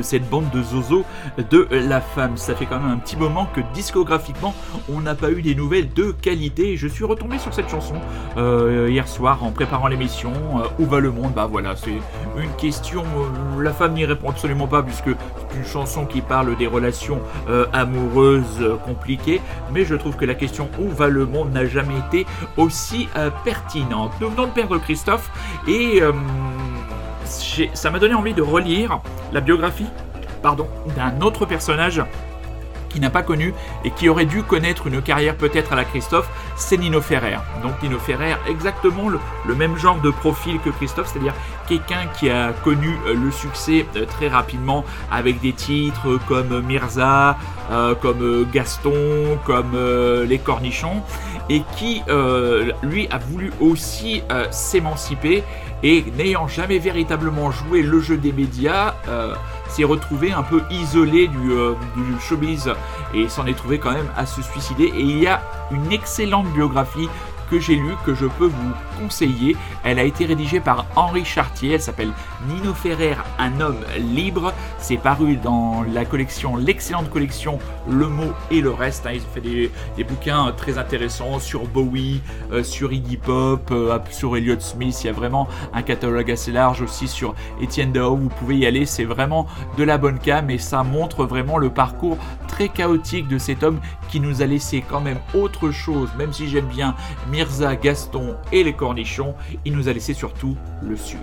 cette 0.03 0.30
bande 0.30 0.49
de 0.52 0.61
Zozo 0.61 1.03
de 1.49 1.68
la 1.72 2.02
femme 2.02 2.38
Ça 2.38 2.56
fait 2.56 2.65
quand 2.65 2.80
même 2.80 2.91
un 2.91 2.98
petit 2.98 3.18
moment 3.18 3.48
que 3.53 3.61
discographiquement, 3.73 4.53
on 4.90 5.02
n'a 5.02 5.15
pas 5.15 5.32
eu 5.32 5.41
des 5.41 5.56
nouvelles 5.56 5.91
de 5.94 6.11
qualité. 6.11 6.78
Je 6.78 6.88
suis 6.88 7.06
retombé 7.06 7.38
sur 7.38 7.53
cette 7.53 7.69
chanson 7.69 7.95
euh, 8.38 8.88
hier 8.90 9.07
soir 9.07 9.44
en 9.44 9.52
préparant 9.52 9.88
l'émission. 9.88 10.32
Euh, 10.32 10.68
où 10.80 10.86
va 10.86 10.99
le 10.99 11.11
monde? 11.11 11.34
Bah 11.34 11.48
voilà, 11.49 11.76
c'est 11.76 11.91
une 12.38 12.52
question. 12.57 13.03
euh, 13.03 13.61
la 13.64 13.73
femme 13.73 13.94
n'y 13.94 14.06
répond 14.06 14.30
absolument 14.30 14.68
pas 14.68 14.84
puisque 14.84 15.10
c'est 15.10 15.57
une 15.57 15.65
chanson 15.65 16.06
qui 16.06 16.22
parle 16.22 16.56
des 16.57 16.68
relations 16.68 17.19
amoureuses 17.73 18.78
compliquées. 18.86 19.41
Mais 19.73 19.86
je 19.86 19.95
trouve 19.95 20.15
que 20.15 20.26
la 20.26 20.36
question 20.36 20.69
où 20.80 20.90
va 20.90 21.07
le 21.07 21.26
monde? 21.26 21.52
n'a 21.52 21.65
jamais 21.65 21.98
été 22.07 22.26
aussi 22.57 23.07
pertinente. 23.44 24.11
Nous 24.22 24.30
venons 24.30 24.48
de 24.48 24.52
perdre 24.52 24.78
Christophe 24.78 25.30
et 25.68 26.02
ça 27.73 27.90
m'a 27.90 27.99
donné 27.99 28.14
envie 28.14 28.34
de 28.34 28.41
relire 28.41 29.02
la 29.34 29.41
biographie 29.41 29.88
d'un 30.44 31.22
autre 31.22 31.45
personnage 31.45 32.02
qui 32.92 33.00
n'a 33.00 33.10
pas 33.10 33.24
connu 33.24 33.54
et 33.84 33.92
qui 33.92 34.10
aurait 34.10 34.26
dû 34.26 34.44
connaître 34.44 34.88
une 34.88 35.02
carrière 35.02 35.36
peut-être 35.36 35.74
à 35.74 35.76
la 35.76 35.86
Christophe, 35.86 36.30
c'est 36.56 36.78
Nino 36.78 37.02
Ferrer. 37.02 37.38
Donc 37.64 37.82
Nino 37.82 38.00
Ferrer, 38.00 38.36
exactement 38.48 39.10
le, 39.10 39.56
même 39.56 39.78
genre 39.78 40.00
de 40.02 40.10
profil 40.10 40.60
que 40.60 40.70
Christophe, 40.70 41.12
c'est-à-dire 41.12 41.34
quelqu'un 41.68 42.08
qui 42.18 42.30
a 42.30 42.54
connu 42.64 42.98
euh, 43.06 43.14
le 43.14 43.32
succès 43.32 43.86
euh, 43.96 44.06
très 44.06 44.28
rapidement 44.28 44.84
avec 45.12 45.40
des 45.40 45.54
titres 45.54 46.20
comme 46.28 46.62
Mirza, 46.62 47.38
euh, 47.72 47.96
comme 47.96 48.22
euh, 48.22 48.46
Gaston, 48.52 49.40
comme 49.46 49.78
Les 50.28 50.40
Cornichons, 50.40 51.02
et 51.50 51.64
qui, 51.78 52.02
lui, 52.84 53.08
a 53.10 53.18
voulu 53.18 53.52
aussi 53.60 54.24
s'émanciper 54.52 55.44
et 55.84 56.06
n'ayant 56.18 56.48
jamais 56.48 56.78
véritablement 56.78 57.52
joué 57.52 57.82
le 57.82 58.00
jeu 58.00 58.16
des 58.18 58.32
médias, 58.32 58.94
s'est 59.72 59.84
retrouvé 59.84 60.31
un 60.31 60.43
peu 60.43 60.61
isolé 60.69 61.27
du, 61.27 61.52
euh, 61.52 61.73
du 61.95 62.19
showbiz 62.19 62.72
et 63.14 63.30
s'en 63.30 63.45
est 63.45 63.53
trouvé 63.53 63.80
quand 63.80 63.91
même 63.91 64.10
à 64.15 64.26
se 64.26 64.41
suicider. 64.41 64.85
Et 64.85 65.02
il 65.02 65.19
y 65.19 65.27
a 65.27 65.41
une 65.72 65.91
excellente 65.91 66.48
biographie 66.53 67.10
que 67.52 67.60
j'ai 67.60 67.76
lue, 67.76 67.95
que 68.06 68.15
je 68.15 68.26
peux 68.26 68.45
vous 68.45 68.72
conseiller. 69.02 69.57
Elle 69.84 69.99
a 69.99 70.03
été 70.03 70.26
rédigée 70.26 70.61
par 70.61 70.86
Henri 70.95 71.26
Chartier, 71.26 71.73
elle 71.73 71.82
s'appelle 71.82 72.11
Nino 72.48 72.73
Ferrer, 72.73 73.18
un 73.38 73.60
homme 73.60 73.80
libre. 73.98 74.53
C'est 74.78 74.95
paru 74.95 75.36
dans 75.36 75.84
la 75.94 76.06
collection, 76.06 76.56
l'excellente 76.56 77.10
collection 77.10 77.60
Le 77.90 78.07
mot 78.07 78.32
et 78.52 78.61
le 78.61 78.72
reste. 78.72 79.06
hein. 79.06 79.11
Ils 79.14 79.22
ont 79.22 79.34
fait 79.34 79.41
des, 79.41 79.69
bouquins 80.06 80.48
euh, 80.48 80.52
très 80.52 80.78
intéressants 80.78 81.40
sur 81.40 81.68
Bowie, 81.68 82.22
euh, 82.53 82.64
sur 82.64 82.94
Iggy 82.94 83.18
Pop, 83.18 83.69
euh, 83.72 83.99
sur 84.11 84.38
Elliott 84.38 84.61
Smith. 84.61 84.98
Il 85.03 85.07
y 85.07 85.10
a 85.10 85.14
vraiment 85.14 85.49
un 85.73 85.82
catalogue 85.82 86.32
assez 86.32 86.53
large 86.53 86.82
aussi 86.82 87.10
sur 87.10 87.36
Étienne 87.61 87.91
Dao. 87.91 88.15
Vous 88.15 88.30
pouvez 88.30 88.56
y 88.57 88.65
aller, 88.65 88.86
c'est 88.86 89.03
vraiment 89.03 89.45
de 89.78 89.84
la 89.84 89.98
bonne 89.98 90.19
cam 90.19 90.49
et 90.49 90.57
ça 90.57 90.84
montre 90.84 91.26
vraiment 91.26 91.57
le 91.57 91.69
parcours 91.69 92.18
très 92.48 92.69
chaotique 92.69 93.28
de 93.28 93.38
cet 93.38 93.64
homme 93.64 93.80
qui 94.12 94.20
nous 94.20 94.42
a 94.42 94.46
laissé 94.46 94.84
quand 94.88 95.00
même 95.00 95.20
autre 95.34 95.72
chose, 95.72 96.10
même 96.18 96.34
si 96.34 96.50
j'aime 96.50 96.68
bien 96.68 96.96
Mirza, 97.32 97.76
Gaston 97.76 98.36
et 98.52 98.64
les 98.64 98.74
cornichons, 98.74 99.34
il 99.66 99.76
nous 99.76 99.88
a 99.88 99.94
laissé 99.94 100.14
surtout 100.14 100.58
le 100.84 100.98
Sud. 100.98 101.20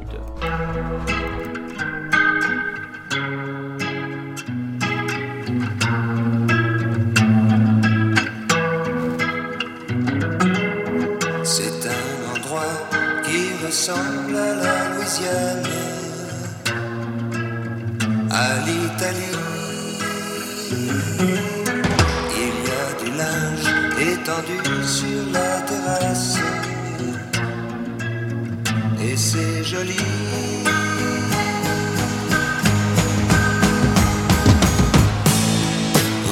C'est 11.45 11.89
un 11.89 12.37
endroit 12.37 12.63
qui 13.25 13.67
ressemble 13.67 14.37
à 14.37 14.55
la 14.55 14.97
Louisiane, 14.97 15.63
à 18.31 18.61
l'Italie. 18.67 19.39
Sur 24.89 25.23
la 25.33 25.61
terrasse, 25.69 26.39
et 29.03 29.17
c'est 29.17 29.63
joli. 29.63 30.05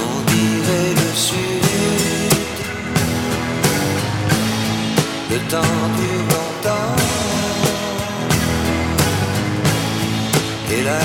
On 0.04 0.16
dirait 0.32 0.92
le 1.02 1.10
sud. 1.26 1.56
Le 5.32 5.38
temps 5.50 5.80
dure 5.98 6.26
longtemps 6.32 6.96
Et 10.72 10.82
la 10.82 11.04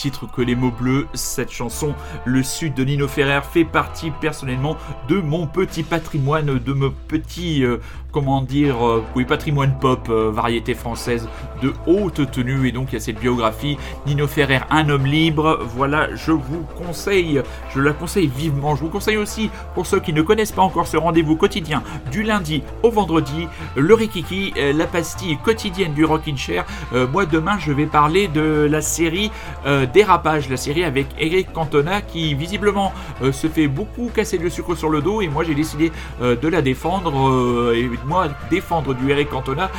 titre 0.00 0.26
que 0.26 0.40
les 0.40 0.54
mots 0.54 0.70
bleus, 0.70 1.06
cette 1.12 1.50
chanson, 1.50 1.94
Le 2.24 2.42
Sud 2.42 2.72
de 2.72 2.84
Nino 2.84 3.06
Ferrer, 3.06 3.42
fait 3.42 3.66
partie 3.66 4.10
personnellement 4.10 4.78
de 5.08 5.20
mon 5.20 5.46
petit 5.46 5.82
patrimoine, 5.82 6.58
de 6.58 6.72
mon 6.72 6.90
petit, 7.06 7.62
euh, 7.62 7.76
comment 8.10 8.40
dire, 8.40 8.86
euh, 8.86 9.04
oui, 9.14 9.26
patrimoine 9.26 9.78
pop, 9.78 10.08
euh, 10.08 10.30
variété 10.32 10.72
française 10.72 11.28
de 11.60 11.72
haute 11.86 12.30
tenue. 12.30 12.68
Et 12.68 12.72
donc 12.72 12.88
il 12.90 12.94
y 12.94 12.96
a 12.96 13.00
cette 13.00 13.20
biographie, 13.20 13.78
Nino 14.06 14.26
Ferrer, 14.26 14.60
un 14.70 14.88
homme 14.88 15.06
libre. 15.06 15.60
Voilà, 15.62 16.14
je 16.14 16.32
vous 16.32 16.64
conseille, 16.78 17.42
je 17.74 17.80
la 17.80 17.92
conseille 17.92 18.26
vivement. 18.26 18.76
Je 18.76 18.82
vous 18.82 18.90
conseille 18.90 19.16
aussi, 19.16 19.50
pour 19.74 19.86
ceux 19.86 20.00
qui 20.00 20.12
ne 20.12 20.22
connaissent 20.22 20.52
pas 20.52 20.62
encore 20.62 20.86
ce 20.86 20.96
rendez-vous 20.96 21.36
quotidien, 21.36 21.82
du 22.10 22.22
lundi 22.22 22.62
au 22.82 22.90
vendredi, 22.90 23.46
le 23.76 23.94
Rikiki, 23.94 24.52
euh, 24.56 24.72
la 24.72 24.86
pastille 24.86 25.38
quotidienne 25.38 25.94
du 25.94 26.04
Rockin' 26.04 26.36
Chair. 26.36 26.64
Euh, 26.92 27.06
moi, 27.06 27.26
demain, 27.26 27.58
je 27.58 27.72
vais 27.72 27.86
parler 27.86 28.28
de 28.28 28.66
la 28.70 28.80
série 28.80 29.30
euh, 29.66 29.86
Dérapage, 29.86 30.48
la 30.48 30.56
série 30.56 30.84
avec 30.84 31.06
Eric 31.18 31.52
Cantona 31.52 32.00
qui 32.00 32.34
visiblement 32.34 32.92
euh, 33.22 33.32
se 33.32 33.46
fait 33.46 33.66
beaucoup 33.66 34.10
casser 34.14 34.38
le 34.38 34.50
sucre 34.50 34.74
sur 34.74 34.88
le 34.88 35.00
dos 35.00 35.20
et 35.20 35.28
moi 35.28 35.44
j'ai 35.44 35.54
décidé 35.54 35.92
de 36.20 36.48
la 36.48 36.62
défendre 36.62 37.72
et 37.74 37.88
moi 38.06 38.28
défendre 38.50 38.94
du 38.94 39.10
Eric 39.10 39.30
Cantona, 39.30 39.70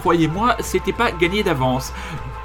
croyez-moi, 0.00 0.56
c'était 0.60 0.92
pas 0.92 1.10
gagné 1.12 1.29
d'avance. 1.42 1.92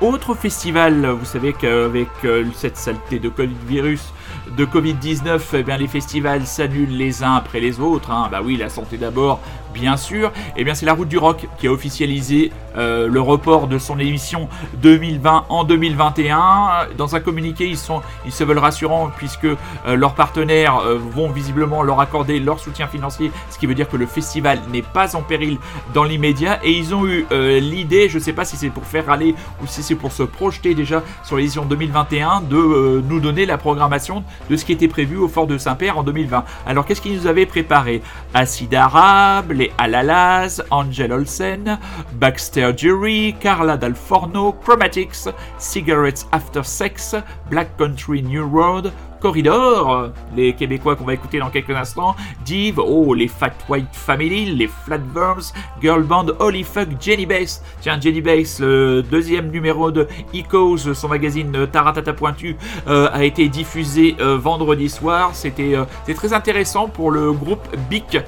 Autre 0.02 0.34
festival, 0.36 1.06
vous 1.08 1.26
savez 1.26 1.54
qu'avec 1.54 2.10
euh, 2.26 2.44
cette 2.54 2.78
saleté 2.78 3.18
de 3.18 3.30
Covid 3.30 3.56
virus, 3.66 4.14
de 4.58 4.66
Covid-19, 4.66 5.40
eh 5.54 5.78
les 5.78 5.88
festivals 5.88 6.46
s'annulent 6.46 6.96
les 6.98 7.24
uns 7.24 7.36
après 7.36 7.60
les 7.60 7.80
autres. 7.80 8.12
hein. 8.12 8.28
Bah 8.32 8.42
oui, 8.44 8.58
la 8.58 8.70
santé 8.70 8.98
d'abord, 8.98 9.40
bien 9.76 9.98
sûr. 9.98 10.32
Et 10.58 10.64
bien 10.64 10.74
c'est 10.74 10.86
la 10.88 10.94
Route 10.94 11.10
du 11.10 11.20
Rock 11.20 11.48
qui 11.60 11.68
a 11.68 11.72
officialisé 11.72 12.52
euh, 12.78 13.08
le 13.08 13.22
report 13.22 13.68
de 13.68 13.78
son 13.78 14.00
émission 14.00 14.50
2020 14.82 15.46
en 15.50 15.64
2021. 15.64 16.88
Dans 16.98 17.16
un 17.16 17.20
communiqué, 17.20 17.68
ils, 17.68 17.78
se 17.78 18.44
veulent 18.44 18.58
rassurants 18.58 19.12
puisque 19.16 19.46
euh, 19.46 19.58
leurs 19.96 20.16
partenaires 20.16 20.80
euh, 20.80 20.98
vont 20.98 21.30
visiblement 21.30 21.84
leur 21.84 22.00
accorder 22.00 22.40
leur 22.40 22.60
soutien 22.60 22.88
financier, 22.88 23.32
ce 23.50 23.60
qui 23.60 23.66
veut 23.68 23.76
dire 23.76 23.90
que 23.90 23.98
le 23.98 24.06
festival 24.06 24.60
n'est 24.72 24.82
pas 24.82 25.16
en 25.16 25.22
péril 25.22 25.58
dans 25.94 26.04
l'immédiat. 26.04 26.60
Et 26.64 26.72
ils 26.72 26.96
ont 26.96 27.06
eu 27.06 27.26
l'idée, 27.32 28.08
je 28.10 28.18
sais 28.18 28.34
pas 28.34 28.46
si 28.46 28.56
c'est 28.56 28.70
pour 28.70 28.86
faire 28.86 29.08
râler 29.08 29.36
ou 29.62 29.68
si 29.68 29.84
c'est 29.84 29.96
pour 29.96 30.12
se 30.12 30.24
projeter 30.24 30.74
déjà 30.74 31.04
sur 31.24 31.38
l'édition 31.38 31.66
2021, 31.66 32.42
de 32.42 33.02
nous 33.08 33.20
donner 33.20 33.46
la 33.46 33.58
programmation 33.58 34.24
de 34.50 34.56
ce 34.56 34.64
qui 34.64 34.72
était 34.72 34.88
prévu 34.88 35.18
au 35.18 35.28
Fort 35.28 35.48
de 35.48 35.58
Saint-Père 35.58 35.98
en 35.98 36.04
2020. 36.04 36.46
Alors 36.66 36.86
qu'est-ce 36.86 37.02
qu'ils 37.02 37.16
nous 37.18 37.28
avaient 37.28 37.46
préparé? 37.46 38.02
Acide 38.34 38.76
Arabe, 38.76 39.52
les 39.52 39.65
Alalas, 39.78 40.60
Angel 40.72 41.12
Olsen, 41.14 41.78
Baxter 42.20 42.72
Jury, 42.72 43.36
Carla 43.42 43.78
Dal 43.78 43.94
Forno, 43.94 44.52
Chromatics, 44.52 45.34
Cigarettes 45.58 46.26
After 46.32 46.64
Sex, 46.64 47.16
Black 47.50 47.78
Country 47.78 48.22
New 48.22 48.46
Road, 48.46 48.92
Corridor, 49.26 50.12
les 50.36 50.54
Québécois 50.54 50.96
qu'on 50.96 51.04
va 51.04 51.16
écouter 51.16 51.40
dans 51.40 51.50
quelques 51.50 51.72
instants, 51.72 52.16
Div, 52.46 52.80
oh 52.80 53.16
les 53.16 53.28
Fat 53.28 53.56
White 53.68 53.88
Family, 53.92 54.46
les 54.54 54.68
Flatworms, 54.68 55.52
Girl 55.82 56.04
Band, 56.04 56.28
Holy 56.38 56.64
Fuck, 56.64 56.90
Jenny 57.02 57.26
Bass. 57.26 57.64
Tiens, 57.82 58.00
Jenny 58.00 58.22
Bass, 58.22 58.60
le 58.60 59.02
deuxième 59.02 59.50
numéro 59.50 59.90
de 59.90 60.08
Ecos, 60.32 60.94
son 60.94 61.08
magazine 61.08 61.56
euh, 61.56 61.66
Taratata 61.66 62.14
Pointu, 62.14 62.56
euh, 62.88 63.10
a 63.12 63.24
été 63.24 63.50
diffusé 63.50 64.16
euh, 64.20 64.38
vendredi 64.38 64.90
soir. 64.90 65.32
C'était 65.34 65.76
très 66.14 66.34
intéressant 66.34 66.88
pour 66.88 67.10
le 67.10 67.32
groupe 67.32 67.68
Bic, 67.90 68.20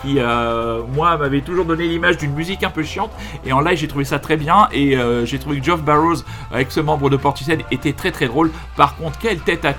qui, 0.00 0.18
moi, 0.94 1.18
m'avait 1.18 1.42
toujours 1.42 1.66
donné 1.66 1.86
l'image 1.86 2.16
d'une 2.16 2.32
musique 2.32 2.64
un 2.64 2.70
peu 2.70 2.82
chiante. 2.82 3.10
Et 3.44 3.52
en 3.52 3.60
live, 3.60 3.76
j'ai 3.76 3.88
trouvé 3.88 4.06
ça 4.06 4.18
très 4.18 4.38
bien. 4.38 4.68
Et 4.72 4.96
j'ai 5.24 5.38
trouvé 5.38 5.58
que 5.58 5.64
Geoff 5.64 5.82
Barrows, 5.82 6.22
avec 6.50 6.72
ce 6.72 6.80
membre 6.80 7.10
de 7.10 7.18
Portishead, 7.18 7.60
était 7.70 7.92
très 7.92 8.10
très 8.10 8.26
drôle. 8.26 8.50
Par 8.74 8.96
contre, 8.96 9.18
quelle 9.18 9.40
tête 9.40 9.66
à 9.66 9.74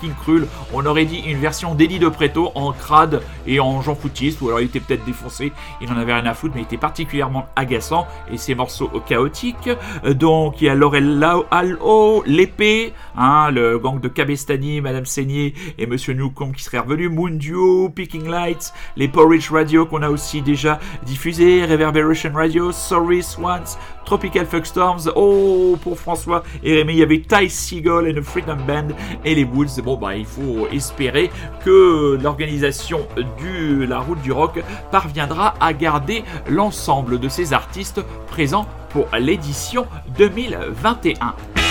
King 0.00 0.12
Krul. 0.20 0.46
On 0.72 0.84
aurait 0.86 1.04
dit 1.04 1.18
une 1.26 1.38
version 1.38 1.74
d'Eddie 1.74 1.98
de 1.98 2.08
Preto 2.08 2.52
en 2.54 2.72
crade 2.72 3.22
et 3.46 3.60
en 3.60 3.80
Jean 3.82 3.94
Foutiste. 3.94 4.40
Ou 4.42 4.48
alors 4.48 4.60
il 4.60 4.66
était 4.66 4.80
peut-être 4.80 5.04
défoncé. 5.04 5.52
Il 5.80 5.88
n'en 5.88 5.96
avait 5.96 6.14
rien 6.14 6.26
à 6.26 6.34
foutre, 6.34 6.54
mais 6.54 6.62
il 6.62 6.64
était 6.64 6.76
particulièrement 6.76 7.46
agaçant. 7.56 8.06
Et 8.30 8.36
ses 8.36 8.54
morceaux 8.54 8.90
chaotiques. 9.06 9.70
Donc, 10.04 10.60
il 10.60 10.66
y 10.66 10.68
a 10.68 10.74
Laurel 10.74 11.26
Allo, 11.50 12.22
l'épée, 12.26 12.92
hein, 13.16 13.50
le 13.50 13.78
gang 13.78 14.00
de 14.00 14.08
Cabestani, 14.08 14.80
Madame 14.80 15.06
Seigné 15.06 15.54
et 15.78 15.86
Monsieur 15.86 16.12
Newcomb 16.12 16.52
qui 16.52 16.62
serait 16.62 16.78
revenu. 16.78 17.08
Moon 17.08 17.30
Duo, 17.30 17.88
Picking 17.88 18.28
Lights, 18.28 18.72
les 18.96 19.08
Porridge 19.08 19.50
Radio 19.50 19.86
qu'on 19.86 20.02
a 20.02 20.10
aussi 20.10 20.42
déjà 20.42 20.78
diffusé, 21.04 21.64
Reverberation 21.64 22.32
Radio, 22.34 22.72
Sorry 22.72 23.22
Swans, 23.22 23.78
Tropical 24.06 24.46
Fuckstorms, 24.46 25.10
oh 25.16 25.76
pour 25.82 25.98
François 25.98 26.44
et 26.62 26.74
Rémi, 26.74 26.94
il 26.94 26.98
y 27.00 27.02
avait 27.02 27.20
Ty 27.20 27.50
Seagull 27.50 28.06
et 28.06 28.12
le 28.12 28.22
Freedom 28.22 28.56
Band 28.66 28.88
et 29.24 29.34
les 29.34 29.44
Woods. 29.44 29.82
Bon 29.84 29.96
bah 29.96 30.16
il 30.16 30.24
faut 30.24 30.68
espérer 30.72 31.30
que 31.64 32.16
l'organisation 32.22 33.06
du 33.36 33.84
la 33.84 33.98
route 33.98 34.22
du 34.22 34.32
rock 34.32 34.62
parviendra 34.90 35.54
à 35.60 35.72
garder 35.72 36.22
l'ensemble 36.48 37.18
de 37.18 37.28
ces 37.28 37.52
artistes 37.52 38.00
présents 38.28 38.66
pour 38.90 39.06
l'édition 39.18 39.86
2021. 40.16 41.65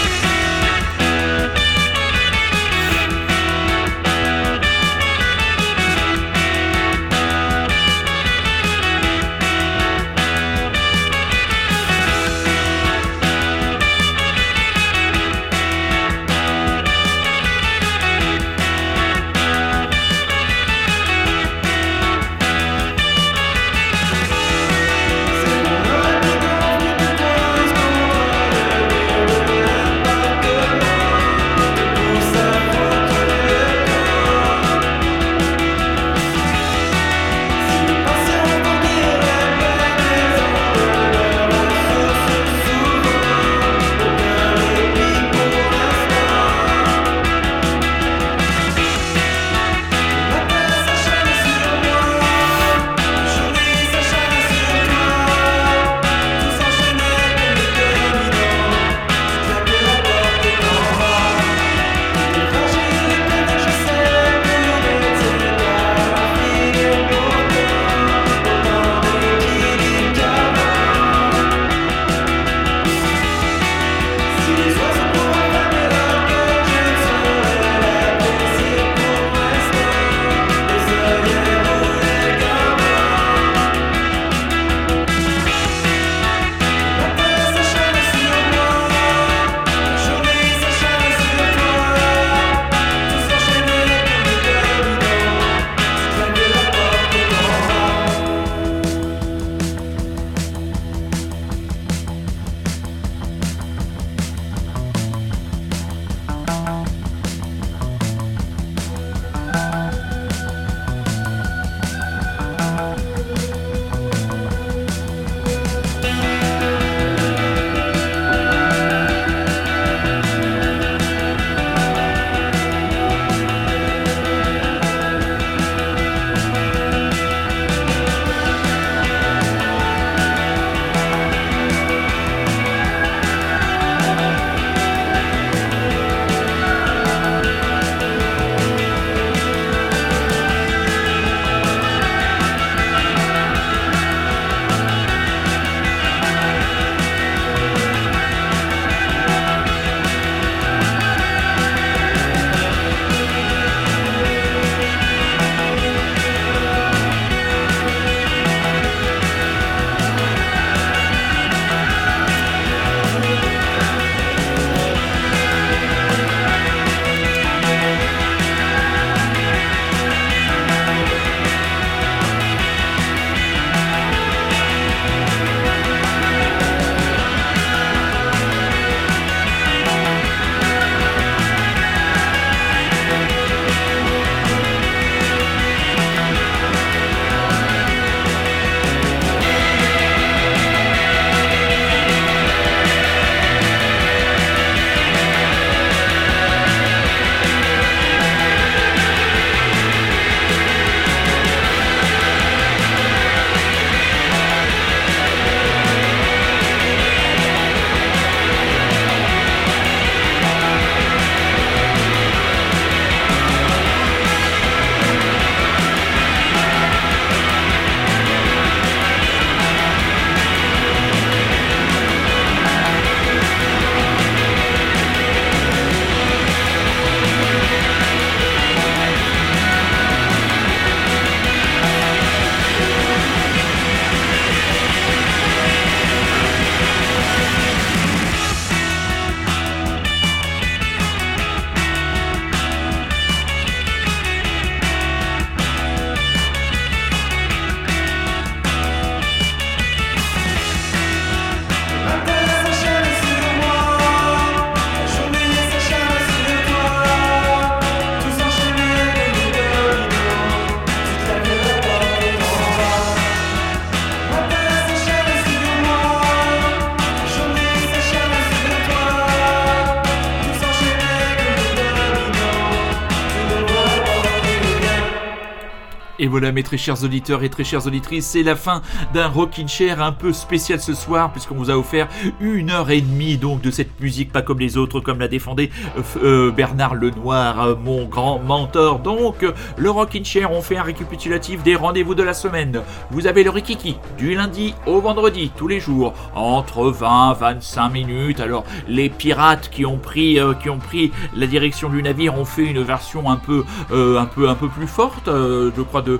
Voilà 276.35 276.51
mes 276.51 276.63
très 276.63 276.75
chers 276.75 277.01
auditeurs 277.01 277.43
et 277.43 277.49
très 277.49 277.63
chères 277.63 277.87
auditrices, 277.87 278.25
c'est 278.25 278.43
la 278.43 278.57
fin 278.57 278.81
d'un 279.13 279.29
Rockin' 279.29 279.69
Chair 279.69 280.01
un 280.01 280.11
peu 280.11 280.33
spécial 280.33 280.81
ce 280.81 280.93
soir 280.93 281.31
puisqu'on 281.31 281.55
vous 281.55 281.71
a 281.71 281.77
offert 281.77 282.09
une 282.41 282.71
heure 282.71 282.91
et 282.91 282.99
demie 282.99 283.37
donc 283.37 283.61
de 283.61 283.71
cette 283.71 284.01
musique 284.01 284.33
pas 284.33 284.41
comme 284.41 284.59
les 284.59 284.75
autres 284.75 284.99
comme 284.99 285.17
l'a 285.17 285.29
défendé 285.29 285.71
euh, 285.97 286.01
euh, 286.21 286.51
Bernard 286.51 286.95
Lenoir, 286.95 287.61
euh, 287.61 287.75
mon 287.81 288.03
grand 288.03 288.39
mentor. 288.39 288.99
Donc 288.99 289.45
le 289.77 289.89
Rockin' 289.89 290.25
Chair, 290.25 290.51
on 290.51 290.61
fait 290.61 290.75
un 290.75 290.83
récapitulatif 290.83 291.63
des 291.63 291.77
rendez-vous 291.77 292.15
de 292.15 292.23
la 292.23 292.33
semaine. 292.33 292.81
Vous 293.11 293.27
avez 293.27 293.45
le 293.45 293.49
Rikiki 293.49 293.95
du 294.17 294.35
lundi 294.35 294.73
au 294.85 294.99
vendredi 294.99 295.53
tous 295.55 295.69
les 295.69 295.79
jours 295.79 296.13
entre 296.35 296.91
20 296.91 297.31
25 297.31 297.89
minutes. 297.91 298.41
Alors 298.41 298.65
les 298.89 299.07
pirates 299.07 299.69
qui 299.69 299.85
ont 299.85 299.99
pris 299.99 300.37
qui 300.61 300.69
ont 300.69 300.79
pris 300.79 301.13
la 301.33 301.47
direction 301.47 301.87
du 301.87 302.03
navire 302.03 302.37
ont 302.37 302.43
fait 302.43 302.65
une 302.65 302.83
version 302.83 303.31
un 303.31 303.37
peu 303.37 303.63
un 303.93 304.25
peu 304.25 304.49
un 304.49 304.55
peu 304.55 304.67
plus 304.67 304.87
forte, 304.87 305.27
je 305.27 305.81
crois 305.81 306.01
de 306.01 306.19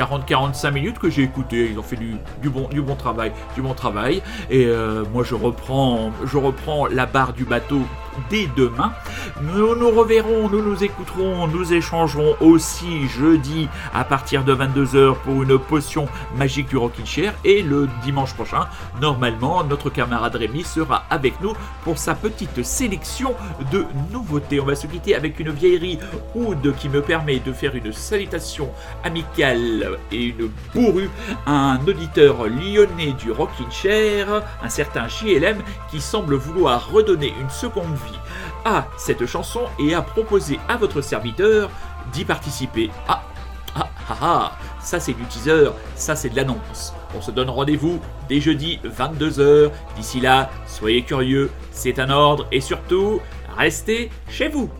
40-45 0.00 0.72
minutes 0.72 0.98
que 0.98 1.10
j'ai 1.10 1.22
écouté. 1.22 1.68
Ils 1.70 1.78
ont 1.78 1.82
fait 1.82 1.96
du, 1.96 2.48
bon 2.48 2.68
du 2.68 2.80
bon 2.80 2.96
travail, 2.96 3.32
du 3.54 3.62
bon 3.62 3.74
travail. 3.74 4.22
Et 4.50 4.66
euh, 4.66 5.04
moi 5.12 5.24
je 5.24 5.34
reprends 5.34 6.10
je 6.24 6.36
reprends 6.36 6.86
la 6.86 7.06
barre 7.06 7.32
du 7.32 7.44
bateau 7.44 7.82
dès 8.28 8.48
demain. 8.56 8.92
Nous 9.42 9.74
nous 9.76 9.90
reverrons, 9.90 10.48
nous 10.48 10.62
nous 10.62 10.82
écouterons, 10.82 11.46
nous 11.46 11.72
échangerons 11.72 12.36
aussi 12.40 13.08
jeudi 13.08 13.68
à 13.94 14.04
partir 14.04 14.44
de 14.44 14.54
22h 14.54 15.16
pour 15.16 15.42
une 15.42 15.58
potion 15.58 16.08
magique 16.36 16.68
du 16.68 16.76
Rockin' 16.76 17.06
Chair 17.06 17.34
et 17.44 17.62
le 17.62 17.88
dimanche 18.04 18.34
prochain, 18.34 18.66
normalement, 19.00 19.64
notre 19.64 19.90
camarade 19.90 20.36
Rémi 20.36 20.64
sera 20.64 21.04
avec 21.10 21.40
nous 21.40 21.52
pour 21.84 21.98
sa 21.98 22.14
petite 22.14 22.62
sélection 22.64 23.34
de 23.72 23.84
nouveautés. 24.12 24.60
On 24.60 24.66
va 24.66 24.74
se 24.74 24.86
quitter 24.86 25.14
avec 25.14 25.38
une 25.40 25.50
vieillerie 25.50 25.98
Oud 26.34 26.74
qui 26.76 26.88
me 26.88 27.02
permet 27.02 27.38
de 27.38 27.52
faire 27.52 27.74
une 27.74 27.92
salutation 27.92 28.70
amicale 29.04 29.89
et 30.12 30.24
une 30.24 30.50
bourrue 30.74 31.10
à 31.46 31.72
un 31.72 31.86
auditeur 31.86 32.46
lyonnais 32.46 33.12
du 33.18 33.32
Rockin' 33.32 33.70
Chair, 33.70 34.42
un 34.62 34.68
certain 34.68 35.08
JLM 35.08 35.58
qui 35.90 36.00
semble 36.00 36.34
vouloir 36.34 36.90
redonner 36.90 37.32
une 37.40 37.50
seconde 37.50 37.94
vie 37.94 38.18
à 38.64 38.86
cette 38.98 39.26
chanson 39.26 39.62
et 39.78 39.94
a 39.94 40.02
proposé 40.02 40.58
à 40.68 40.76
votre 40.76 41.00
serviteur 41.00 41.70
d'y 42.12 42.24
participer. 42.24 42.90
Ah, 43.08 43.22
ah, 43.74 43.88
ah, 44.08 44.16
ah, 44.22 44.52
ça 44.82 45.00
c'est 45.00 45.12
du 45.12 45.24
teaser, 45.24 45.70
ça 45.94 46.16
c'est 46.16 46.30
de 46.30 46.36
l'annonce. 46.36 46.92
On 47.16 47.20
se 47.20 47.30
donne 47.30 47.50
rendez-vous 47.50 48.00
dès 48.28 48.40
jeudi 48.40 48.80
22h. 48.84 49.70
D'ici 49.96 50.20
là, 50.20 50.50
soyez 50.66 51.02
curieux, 51.02 51.50
c'est 51.72 51.98
un 51.98 52.10
ordre 52.10 52.46
et 52.52 52.60
surtout, 52.60 53.20
restez 53.56 54.10
chez 54.28 54.48
vous. 54.48 54.70